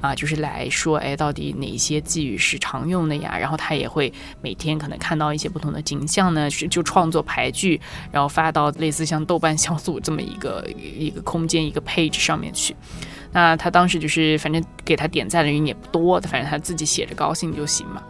[0.00, 3.36] 啊，就是来说，哎，到底哪些寄语是常用的呀？
[3.38, 7.80] 然后他也会每天可能看到一些不同的景象呢，是就创作牌句，
[8.12, 12.76] 然后发到类似像豆瓣小组这么一个一个空间一个 page 上面去。
[13.32, 18.02] 那他当时就是反正给他点赞的人也不多，反正他自己写着高兴就行嘛。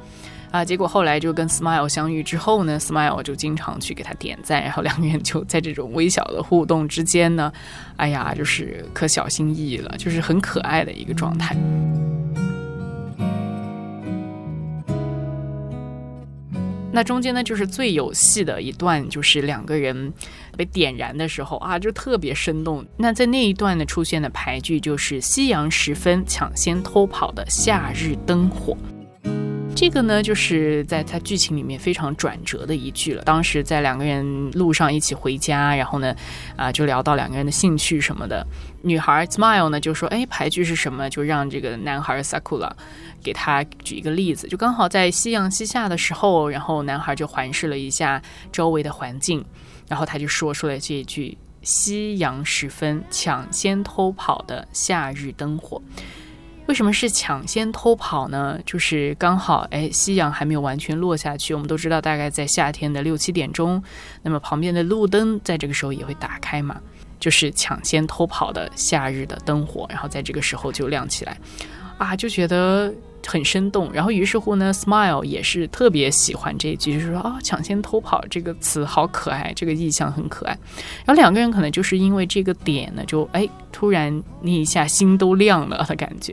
[0.52, 7.50] 啊，结果后来就跟 Smile 相遇之后呢，Smile 就经常去给他点赞，然后两个人就在这种微小的互动之间呢，
[7.96, 11.56] 哎呀，就是可小心翼翼了，就是很可爱的一个状态。
[16.94, 20.12] 那中间呢，就是最有戏的一段，就是两个人
[20.54, 22.84] 被点燃的时候啊，就特别生动。
[22.98, 28.76] 那在那一段呢，出现的牌句就是“夕阳时分，抢先偷跑的夏日灯火”。
[29.74, 33.22] 这个呢，就是在他剧情里面非常转折的一句了。
[33.24, 36.14] 当时在两个人路上一起回家，然后呢，
[36.56, 38.46] 啊，就聊到两个人的兴趣什么的。
[38.82, 42.70] 女孩 Smile 呢就说：“哎，牌句是什么？”就让这个男孩 Sakura
[43.22, 44.46] 给他举一个例子。
[44.46, 49.44] 就刚好在夕阳西下的时候，然后男孩就环视了一下周围的环境，
[49.88, 55.82] 然后他就说出了这一句：“夕阳时分，抢先偷跑的夏日灯火。”
[56.72, 58.58] 为什么是抢先偷跑呢？
[58.64, 61.52] 就是刚好，哎，夕阳还没有完全落下去。
[61.52, 63.84] 我们都知道，大概在夏天的六七点钟，
[64.22, 66.80] 那么旁边的路灯在这个时候也会打开嘛，
[67.20, 71.36] 就是抢先偷跑的夏日的灯火，然后在这个时候就亮起来，
[71.98, 72.90] 啊，就觉得。
[73.26, 80.58] 很生动，然后于是乎呢，Smile 也是特别喜欢这一句，就是说啊，抢先偷跑这个词好可爱，这个意象很可爱。
[81.04, 86.32] 然后两个人可能就是因为这个点呢，就哎，突然那一下心都亮了的感觉。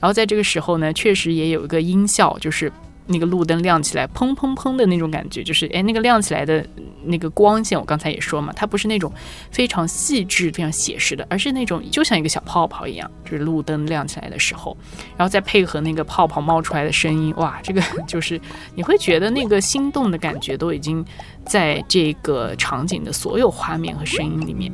[0.00, 2.72] 然后在这个时候呢，确实也有一个音效，就是。
[3.10, 6.64] 那个路灯亮起来，砰砰砰的那种感觉，就是哎，那个亮起来的
[7.04, 9.12] 那个光线，我刚才也说嘛，它不是那种
[9.50, 14.76] 非常细致、非常写实的，而是那种就像一个小泡泡一样，就是路灯亮起来的时候，
[15.16, 18.40] 然后再配合那个泡泡冒出来的声音，哇，这个就是
[18.76, 21.04] 你会觉得那个心动的感觉都已经
[21.44, 24.72] 在这个场景的所有画面和声音里面。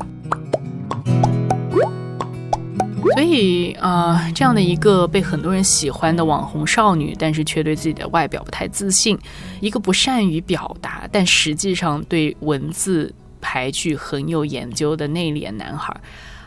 [3.03, 9.18] 所以啊，这样的一个被很多人喜欢的网红少女，但是却对自己的外表不太自信，
[9.61, 15.94] 一个不善于表达，但实际上对文字排句很有研究的内敛男孩，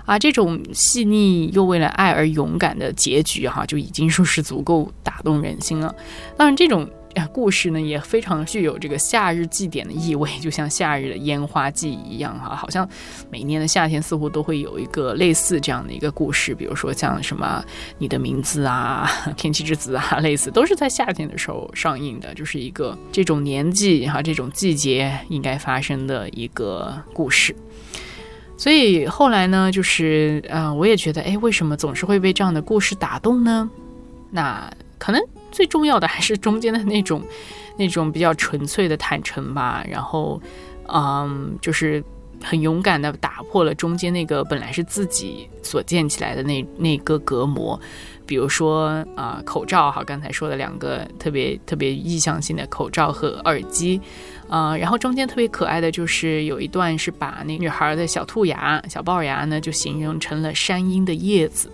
[0.05, 5.95] 啊，这种细腻又为了爱而勇敢的结局，哈，就已经说是足够打动人心了。
[6.35, 6.89] 当然，这种。
[7.27, 12.87] 故事呢也非常具有这个夏日祭典的意味，就像夏日的烟花季一样哈，好像
[13.29, 17.63] 每年的夏天似乎都会有一个类似这样的一个故事，比如说像什么
[17.97, 27.55] 你的名字啊、天气之子啊，类似都是在夏天的时候上映的，就是一个这种年纪哈、这种季节应该发生的一个故事。
[28.57, 33.69] 所以后来呢，就是啊，我也觉得，哎，为什么总是会被这样的故事打动呢？
[34.31, 35.21] 那可能。
[35.59, 37.21] 最重要的还是中间的那种，
[37.75, 39.83] 那种比较纯粹的坦诚吧。
[39.91, 40.41] 然后，
[40.87, 42.01] 嗯，就是
[42.41, 47.77] 很勇敢的打破了中间那个本来是自己所建起来的那那个隔膜。
[48.25, 53.99] 比如说啊，口罩哈，刚才说的两个特别特别意向性的口罩和耳机，
[54.47, 61.69] 啊，然后中间特别可爱的就是有一段是把那女孩的小兔牙、小龅牙呢，就形容成了山鹰的叶子。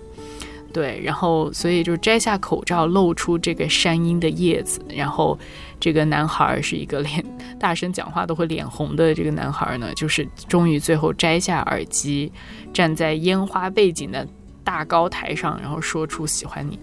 [0.73, 4.81] 对，然后所以就摘下口罩，露出这个山鹰的叶子。
[4.89, 5.37] 然后
[5.79, 7.23] 这个男孩是一个脸
[7.59, 12.31] 大声讲话都会脸红的这个男孩呢，就是终于最后摘下耳机，
[12.73, 14.27] 站在烟花背景的
[14.63, 16.79] 大高台上，然后说出喜欢你。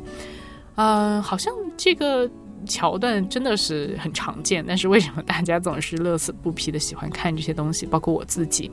[0.76, 2.30] 嗯，好像这个。
[2.66, 7.86] 桥段真的是很常见，但是为什么大家总是乐此不疲的喜欢看这些东西？
[7.86, 8.70] 包括我自己，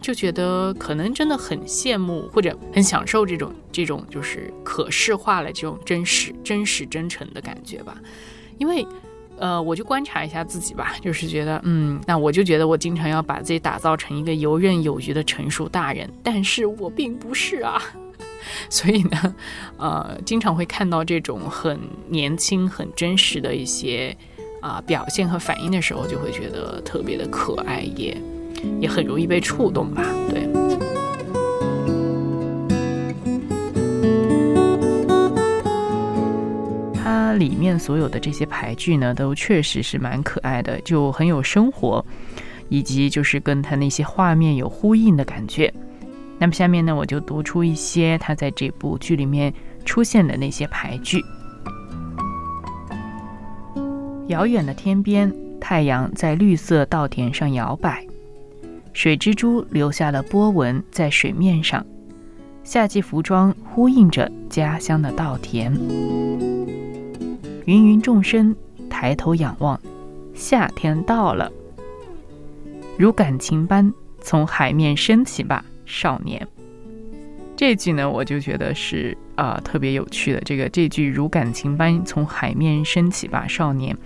[0.00, 7.96] 就觉得可能真的很羡慕或者很享受这种这种就是可视化了这种真实、真实、真诚的感觉吧。
[8.58, 8.86] 因为
[9.38, 17.82] 呃，我就观察一下自己吧，就是觉得，嗯，那我就觉得我经常要把自己打造成一个游刃有余的成熟大人，但是我并不是啊，
[18.70, 19.34] 所以呢，
[19.76, 21.78] 呃，经常会看到这种很
[22.08, 24.16] 年轻、很真实的一些
[24.60, 28.16] 啊表现和反应的时候，就会觉得特别的可爱，也
[28.80, 30.48] 也很容易被触动吧，对。
[36.94, 42.04] 它里面所有的这些牌具呢，都确实是蛮可爱的，就很有生活，
[42.68, 45.72] 以及就是跟它那些画面有呼应的感觉。
[46.42, 51.22] 那么下面呢，我就读出一些他在这部剧里面出现的那些牌具。
[54.26, 58.04] 遥远的天边，太阳在绿色稻田上摇摆，
[58.92, 61.86] 水蜘蛛留下了波纹在水面上，
[62.64, 65.72] 夏季服装呼应着家乡的稻田。
[67.66, 68.52] 芸芸众生
[68.90, 69.80] 抬头仰望，
[70.34, 71.52] 夏天到了，
[72.98, 76.48] 如感情般从海面升起吧，少年。
[77.54, 80.40] 这句呢，我就觉得是啊特别有趣的。
[80.40, 83.96] 这个这句如感情般从海面升起吧，少年，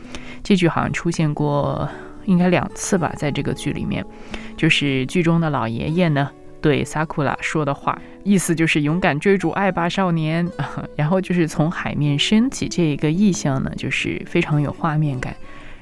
[0.42, 1.88] 这句好像出现过
[2.24, 4.04] 应该两次吧，在这个剧里面，
[4.56, 6.28] 就是剧中的老爷爷呢。
[6.60, 10.50] 对萨库拉说的话，意思就是勇敢追逐爱吧，少年。
[10.96, 15.36] 然后就是从海面升起这一个意象呢，就是非常有画面感。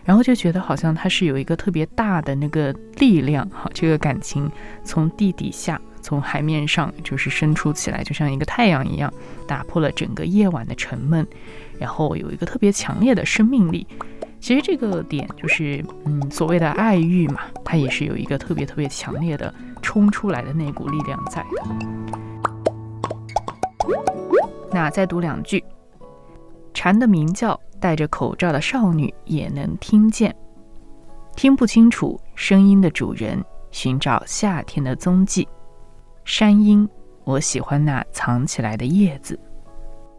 [0.04, 4.50] 然后就觉得好像它是有一个特别大的那个力量，哈，这个感情
[4.84, 9.12] 从地底下，从海面上就是伸出起来，就像一个太阳一样，
[9.48, 11.26] 打破了整个夜晚的沉闷，
[11.80, 13.86] 然后有一个特别强烈的生命力。
[14.38, 19.52] 其实这个点就是，嗯，所谓的爱欲嘛，它也是有一个特别特别强烈的。
[19.84, 21.48] 冲出来的那股力量在的。
[24.72, 25.62] 那再读两句：
[26.72, 30.34] 蝉的鸣叫，戴着口罩的少女也能听见。
[31.36, 35.46] 听不清楚声音的主人，寻找夏天的踪迹。
[36.24, 36.88] 山鹰，
[37.24, 39.38] 我喜欢那藏起来的叶子。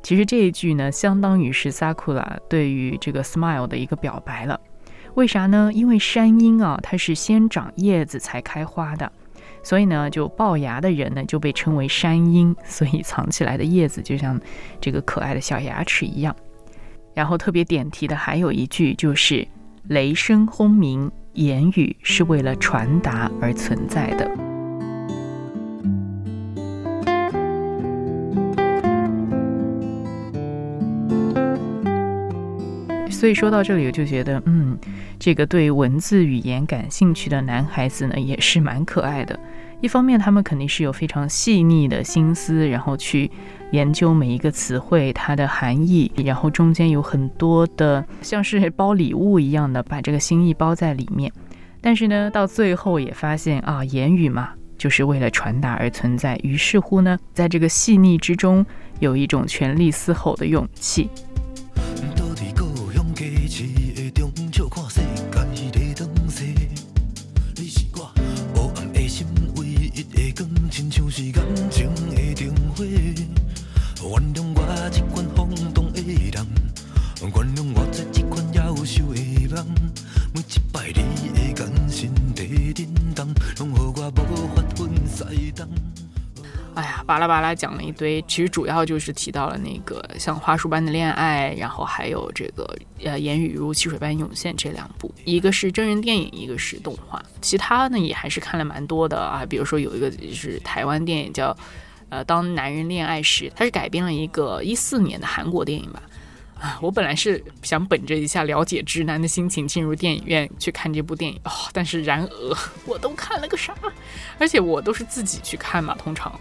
[0.03, 4.59] 其实这一句呢，相当于是萨库拉对于这个 Smile 的一个表白了。
[5.15, 5.71] 为啥呢？
[5.73, 9.11] 因为山鹰啊，它是先长叶子才开花的。
[9.63, 14.39] 所以呢，就龅牙的人呢就被称为山鹰，所以藏起来的叶子就像
[14.79, 16.35] 这个可爱的小牙齿一样。
[17.15, 19.47] 然后特别点题的还有一句就是
[19.89, 24.29] “雷声轰鸣，言语是为了传达而存在的”。
[33.09, 34.77] 所以说到这里，我就觉得，嗯，
[35.19, 39.39] 这个对文字语言感兴趣的男孩子呢，也是蛮可爱的。
[39.81, 43.29] 一方面，他们肯定是有非常细腻的心思，然后去
[43.71, 51.31] 研究每一个词汇它的含义，然后中间有很多的像是包礼物一样的把这个心意包在里面。
[51.81, 56.39] 但是呢，到最后也发现啊，言语嘛，就是为了传达而存在。
[56.41, 58.65] 于是乎呢，在这个细腻之中，
[58.99, 61.09] 有一种全力嘶吼的勇气。
[86.75, 101.55] 哎呀，巴拉巴拉讲了一堆，其实主要就是提到了那个像花束般的恋爱，然后还有这个呃言语如汽水般涌现这两部，一个是真人电影，一个是动画，其他呢也还是看了蛮多的啊，比如说有一个是台湾电影叫
[102.09, 106.01] 呃当男人恋爱时，它是改编了一个一四年的韩国电影吧。
[106.59, 113.75] 啊，我本来是想本着一下了解直男的心情进入电影院去看这部电影哦，但是然而我都看了个啥？
[114.39, 116.39] 而且我都是自己去看嘛，通常，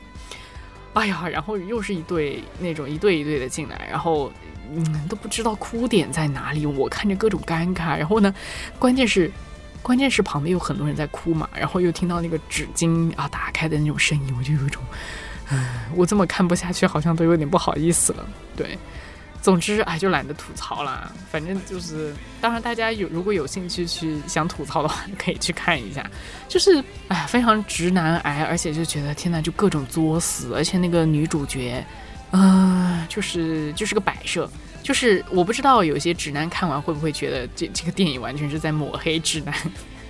[0.93, 4.33] 哎呀，然后又是一对那种一对一对的进来，然后
[4.73, 8.33] 嗯都不知道哭点在哪里，我看着各种尴尬，然后呢，
[8.79, 9.29] 关键是
[9.83, 14.81] 关键是旁边有很多人在哭嘛，然后又听到那个纸巾啊打开的那种声音，我就有一种，
[15.49, 18.25] 唉，我这么看不下去，好像都有点不好意思了，
[18.57, 18.79] 对。
[19.45, 21.13] 总之，哎，就懒得吐槽了。
[21.31, 26.03] 反正就是，当然大家有如果有兴趣去想吐槽的话， 可以去看一下。
[26.49, 30.55] 就是，哎，非常直男癌，而且就觉得天呐，就各种作死。
[30.55, 31.85] 而且那个女主角，
[32.33, 34.51] 嗯，就是就是个摆设。
[34.83, 39.55] 就是我不知道有些直男看完会不会觉得这这个电影完全是在抹黑直男。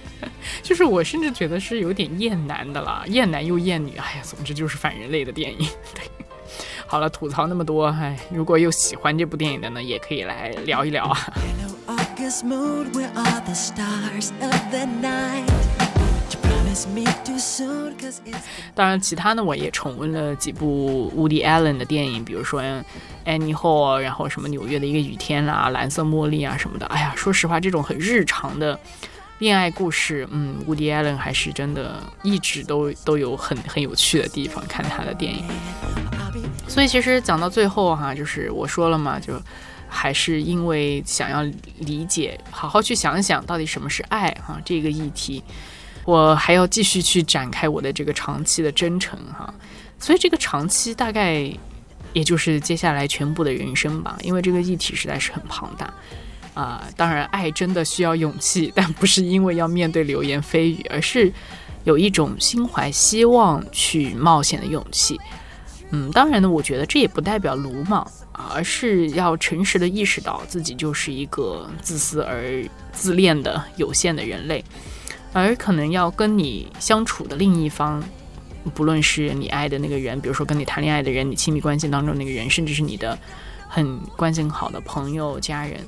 [0.63, 3.97] 就是我甚至觉得是有点厌男的了，厌男又厌女。
[3.97, 5.69] 哎呀，总之就是反人类的电影。
[5.93, 6.05] 对。
[6.87, 11.19] 好了，吐槽那么多，哎，如果有喜欢这部电影的呢，也可以来聊一聊啊。
[18.75, 22.61] 当然，其他呢，我也重温了几部 Woody Allen 的电影，比如说
[23.25, 26.87] Annie Hall，然后什么纽约的一个雨天啦，蓝色茉莉啊什么的。
[26.87, 28.77] 哎呀，说实话，这种很日常的
[29.39, 35.45] 恋爱故事，嗯，Woody Allen 还是真的一直都都有很很有趣的地方，看他的电影。
[36.67, 39.41] 所以其实讲到最后哈，就是我说了嘛，就
[39.89, 41.43] 还是因为想要
[41.79, 45.43] 理解，好好去想想到底什么是爱哈这个议题，
[46.05, 49.53] 我还要继续去展开我的这个长期的征程哈。
[50.01, 51.49] 所以这个长期大概
[52.13, 55.93] 也就是接下来全部的人生吧，因为这个议题实在是很庞大
[56.55, 56.83] 啊。
[56.97, 61.33] 当然，爱真的需要勇气，但不是因为要面对流言蜚语，而是
[61.85, 65.21] 有一种心怀希望去冒险的勇气。
[65.97, 74.65] 嗯，当然呢，我觉得这也不代表鲁莽啊，而是要诚实的意识到自己就是一个自私而自恋的有限的人类，
[75.33, 78.03] 而可能要跟你相处的另一方，
[78.75, 83.17] 不论是你爱的那个人，比如说跟你谈恋爱的人，你亲密关系当中那个人，甚至是你的
[83.69, 85.79] 很关系很好的朋友、家人，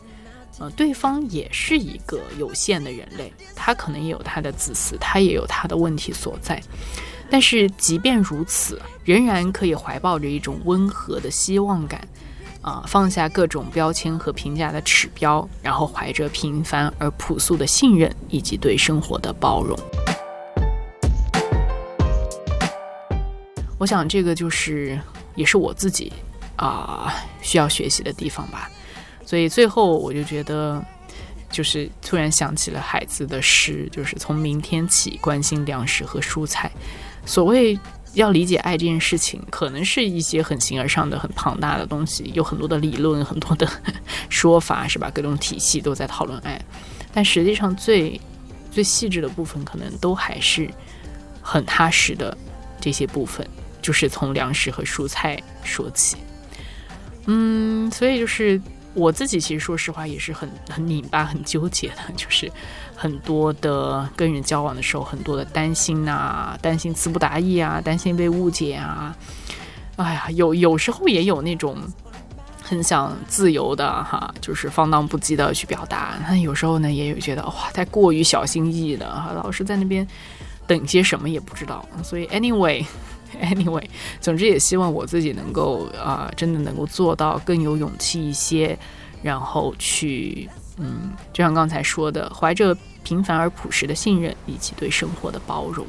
[0.60, 6.62] 呃，对方也是一个有限的人类，他可能也有他的自私，他也有他的问题所在。
[7.28, 12.00] 但是即便如此，仍然可以怀抱着一种温和的希望感，
[12.62, 19.76] 啊，放下各种标签和评价的指标，然后怀着平凡而朴素的信任以及对生活的包容。
[23.78, 24.98] 我想这个就是
[25.34, 26.12] 也是我自己
[26.56, 27.12] 啊
[27.42, 28.70] 需要学习的地方吧。
[29.26, 30.82] 所以最后我就觉得，
[31.50, 36.70] 就是突然想起了海子的诗，就是从明天起关心粮食和蔬菜。
[37.26, 37.78] 所谓
[38.14, 43.68] 要理解爱这件事情，可能是一些很形而上的、很庞大的东西，有很多的理论、很多的
[44.30, 45.10] 说法，是吧？
[45.12, 46.58] 各种体系都在讨论爱，
[47.12, 48.18] 但实际上最
[48.70, 50.70] 最细致的部分，可能都还是
[51.42, 52.34] 很踏实的
[52.80, 53.46] 这些部分，
[53.82, 56.16] 就是从粮食和蔬菜说起。
[57.26, 58.58] 嗯，所以就是
[58.94, 62.50] 我自己，其实说实话也是很很拧巴、很纠结的， 就是。
[62.98, 69.14] 很多的跟人交往的时候，很多的担心呐，担心词不达意啊，担心被误解啊。
[69.96, 71.76] 哎呀，有有时候也有那种
[72.62, 76.18] 很想自由的哈，就是放荡不羁的去表达。
[76.26, 80.06] 那有时候呢，也有觉得哇，太过于小心翼翼的哈，老是在那边
[80.66, 81.86] 等些什么也不知道。
[82.02, 83.84] 所以 anyway，anyway，
[84.20, 88.78] 总之也希望我自己能够啊，真的能够做到更有勇气一些，
[89.22, 90.48] 然后去。
[90.78, 95.86] 嗯，就像刚才说的，怀着平凡而朴实的信任，以及对生活的包容。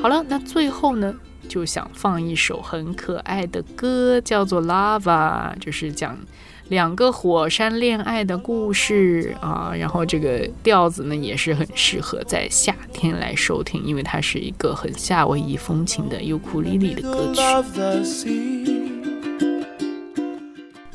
[0.00, 1.14] 好了，那最后呢，
[1.48, 6.18] 就想放一首很可爱的歌，叫做《Lava》，就是讲。
[6.68, 17.32] 两个火山恋爱的故事啊，然后这个调子呢也是很适合在夏天来收听，因为它是一个很夏威夷风情的尤克里里的歌
[18.02, 18.90] 曲。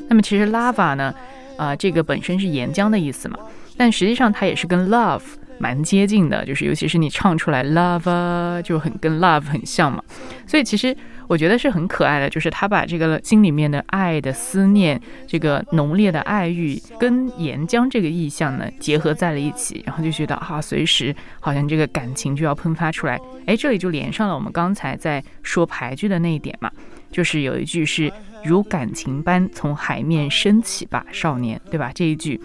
[0.08, 1.14] 那么其实 lava 呢，
[1.56, 3.38] 啊，这个本身是岩浆的意思嘛，
[3.76, 5.22] 但实际上它也是跟 love
[5.58, 10.02] 蛮接近的，就是尤其是你唱出来 lava 就很跟 love 很像嘛，
[10.46, 10.96] 所以其实。
[11.28, 23.20] 我觉得是很可爱的，就是他把这个心里面的爱的思念，这个浓烈的爱欲，跟岩浆这个意象呢结合在了一起，然后就觉得啊，随时好像这个感情就要喷发出来。
[23.44, 26.70] 哎，这里就连上了我们刚才在说牌句的那一点嘛，
[27.12, 28.10] 就是有一句是
[28.42, 31.92] 如感情般从海面升起吧，少年，对吧？
[31.94, 32.40] 这一句，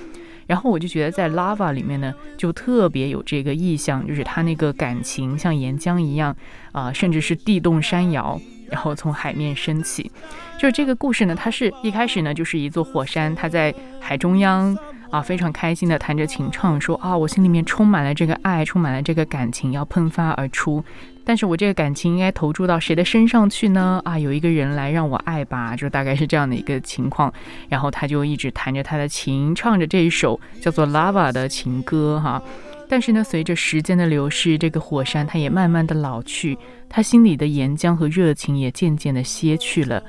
[0.48, 6.36] 然后我就觉得在 lava 里面呢，就特别有这个意象，就是他那个感情像岩浆一样
[6.72, 8.40] 啊，甚至是地动山摇。
[8.72, 10.10] 然后从海面升起，
[10.58, 11.36] 就是这个故事呢。
[11.36, 14.76] 它是一开始呢，就是一座火山，它在海中央
[15.12, 20.84] 啊，非常开心的弹着琴唱，说啊，我心里面充满了这个爱，充满了这个感情要喷发而出。
[21.26, 24.02] 但是我这个感情应该投注到谁的身上去呢？
[24.04, 27.34] 啊，有一个人来让我爱吧，就大概是这样的一个情况。
[27.70, 32.42] 然后他就一直弹着他的琴，唱着这一首叫做《Lava》的情歌哈。
[32.90, 36.58] 但是呢，随着时间的流逝，这个火山它也慢慢的老去，
[36.90, 40.04] 他心里的岩浆和热情也渐渐的歇去了，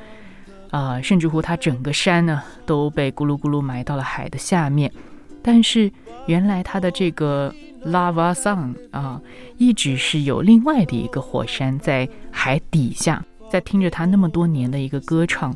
[0.71, 4.91] 啊，甚至乎他整个山呢都被咕噜咕噜埋到了海的下面。
[5.43, 5.91] 但是
[6.27, 7.55] 原来他的这个
[7.87, 9.20] lava song 啊，
[9.59, 15.55] 一直是有另外的一个火山在海底下，在听着他那么多年的一个歌唱。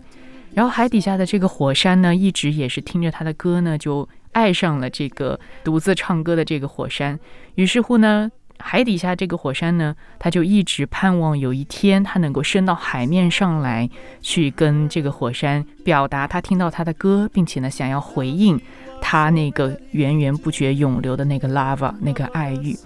[0.54, 4.08] 然后海底下的这个火山呢，一直也是听着他的歌呢，就。
[4.32, 7.18] 爱上了这个独自唱歌的这个火山，
[7.56, 13.88] 于是乎呢，海底下这个火山呢，他就一直盼望有一天他能够升到海面上来，
[14.20, 18.60] 去跟这个火山表达他听到他的歌，并且呢，想要回应
[19.00, 22.76] 他那个源源不绝涌流的那个 lava 那个爱欲。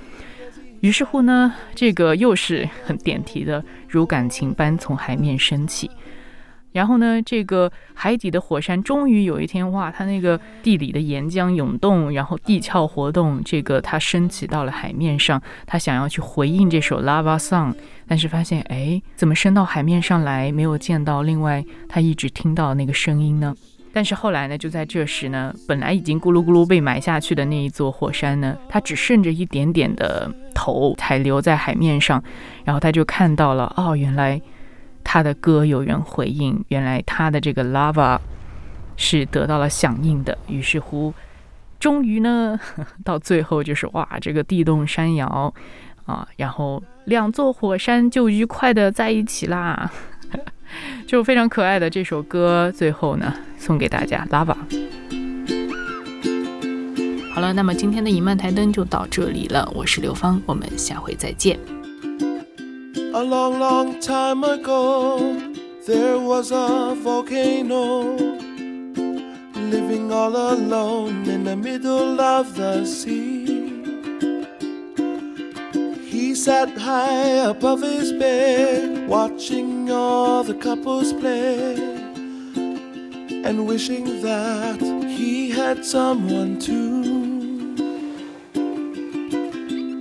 [0.81, 5.91] 于是乎呢，这个又是很点题的，如感情般从海面升起。
[6.73, 17.75] 然后呢，这个海底的火山终于有一天，哇，它那个地里的岩浆涌动，然后地壳活动，这个它升起到了海面上，它想要去回应这首 Lava Song，
[18.09, 23.55] 但是发现，哎，怎么升到海面上来，没有见到另外它一直听到那个声音呢？
[23.93, 32.23] 但是后来呢，就在这时呢，本来已经咕噜咕噜被埋下去的那一座火山呢，它只剩着一点点的头还留在海面上，
[32.65, 34.41] 然后他就看到了，哦，原来。
[35.05, 38.17] 他的歌有人回应，原来他的这个 lava
[38.97, 40.39] 是得到了响应的。
[40.47, 41.13] 于是乎，
[41.81, 42.59] 终于呢，
[43.05, 45.53] 到最后就是哇，这个地动山摇
[46.07, 49.91] 啊，然后两座火山就愉快的在一起啦，
[51.07, 52.73] 就非常可爱的这首歌。
[52.75, 54.57] 最后呢，送给大家 lava。
[57.35, 59.71] 好了，那么今天的一曼台灯就到这里了。
[59.75, 61.59] 我是刘芳，我们下回再见。
[63.15, 65.19] A long, long time ago,
[65.87, 68.17] there was a volcano
[69.71, 73.72] living all alone in the middle of the sea.
[76.33, 81.75] He sat high above his bed, watching all the couples play,
[83.45, 87.75] and wishing that he had someone too.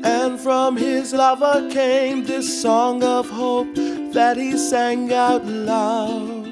[0.05, 3.75] And from his lover came this song of hope
[4.13, 6.47] that he sang out loud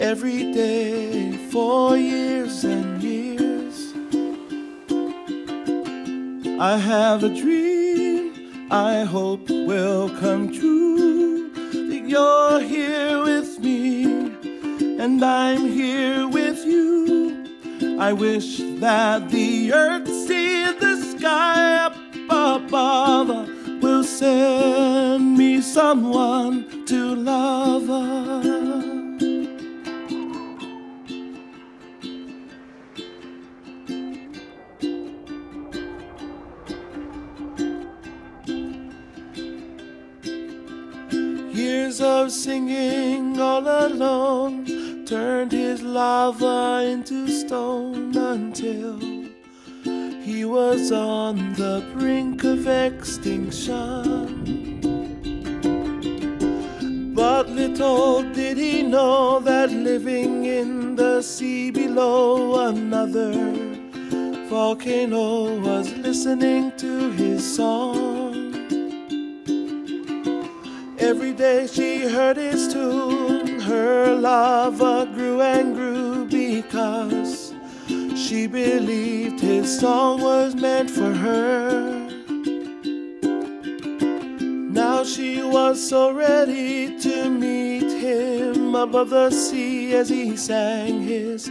[0.00, 3.94] every day for years and years.
[6.58, 7.73] I have a dream
[8.70, 14.04] I hope will come true that you're here with me
[14.98, 17.46] and I'm here with you.
[18.00, 21.96] I wish that the earth see the sky up
[22.30, 23.48] above
[23.82, 27.88] will send me someone to love.
[27.88, 28.63] Years
[42.28, 48.98] singing all alone turned his lava into stone until
[50.22, 53.74] he was on the brink of extinction.
[57.14, 63.32] But little did he know that living in the sea below another
[64.48, 68.33] volcano was listening to his song.
[71.04, 77.52] Every day she heard his tune, her lava grew and grew because
[78.16, 82.08] she believed his song was meant for her.
[84.72, 91.50] Now she was so ready to meet him above the sea as he sang his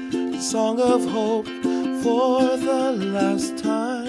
[0.49, 1.45] song of hope
[2.01, 4.03] for the last time.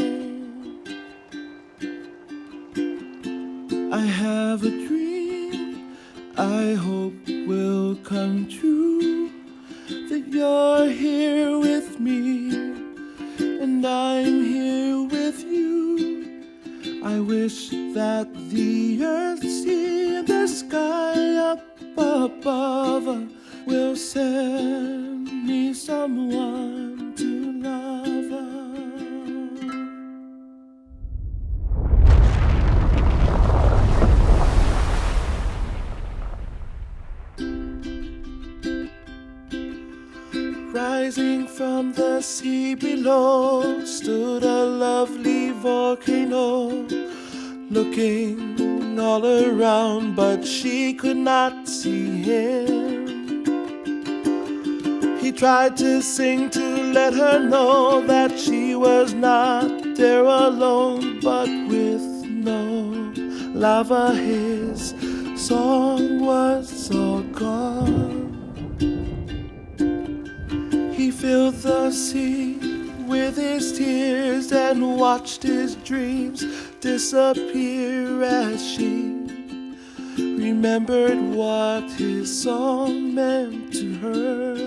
[56.25, 63.13] To let her know that she was not there alone, but with no
[63.53, 64.95] lava, his
[65.37, 68.33] song was all gone.
[70.97, 72.55] He filled the sea
[73.07, 76.43] with his tears and watched his dreams
[76.81, 79.13] disappear as she
[80.17, 84.64] remembered what his song meant to her.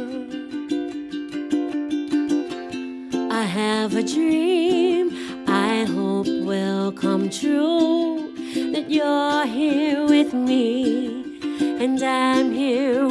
[3.37, 8.33] I have a dream I hope will come true.
[8.73, 11.39] That you're here with me,
[11.79, 13.07] and I'm here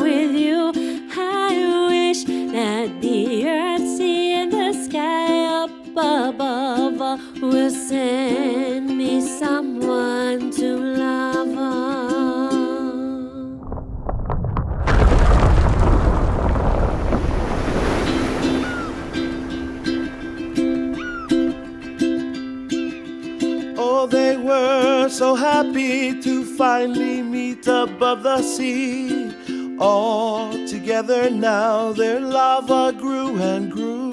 [25.26, 29.28] so happy to finally meet above the sea.
[29.76, 34.12] All together now, their lava grew and grew.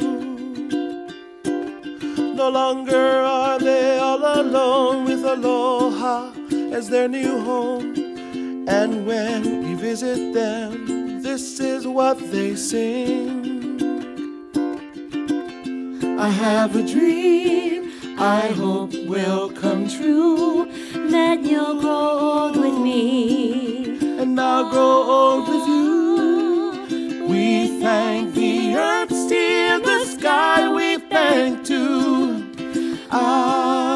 [2.41, 3.09] No longer
[3.39, 6.31] are they all alone with Aloha
[6.77, 7.93] as their new home.
[8.67, 13.21] And when we visit them, this is what they sing.
[16.27, 17.63] I have a dream
[18.17, 20.71] I hope will come true
[21.13, 23.99] that you'll grow old with me.
[24.21, 27.27] And I'll grow old with you.
[27.29, 32.49] We thank the earth, steer the sky, we thank too.
[33.11, 33.92] Ah.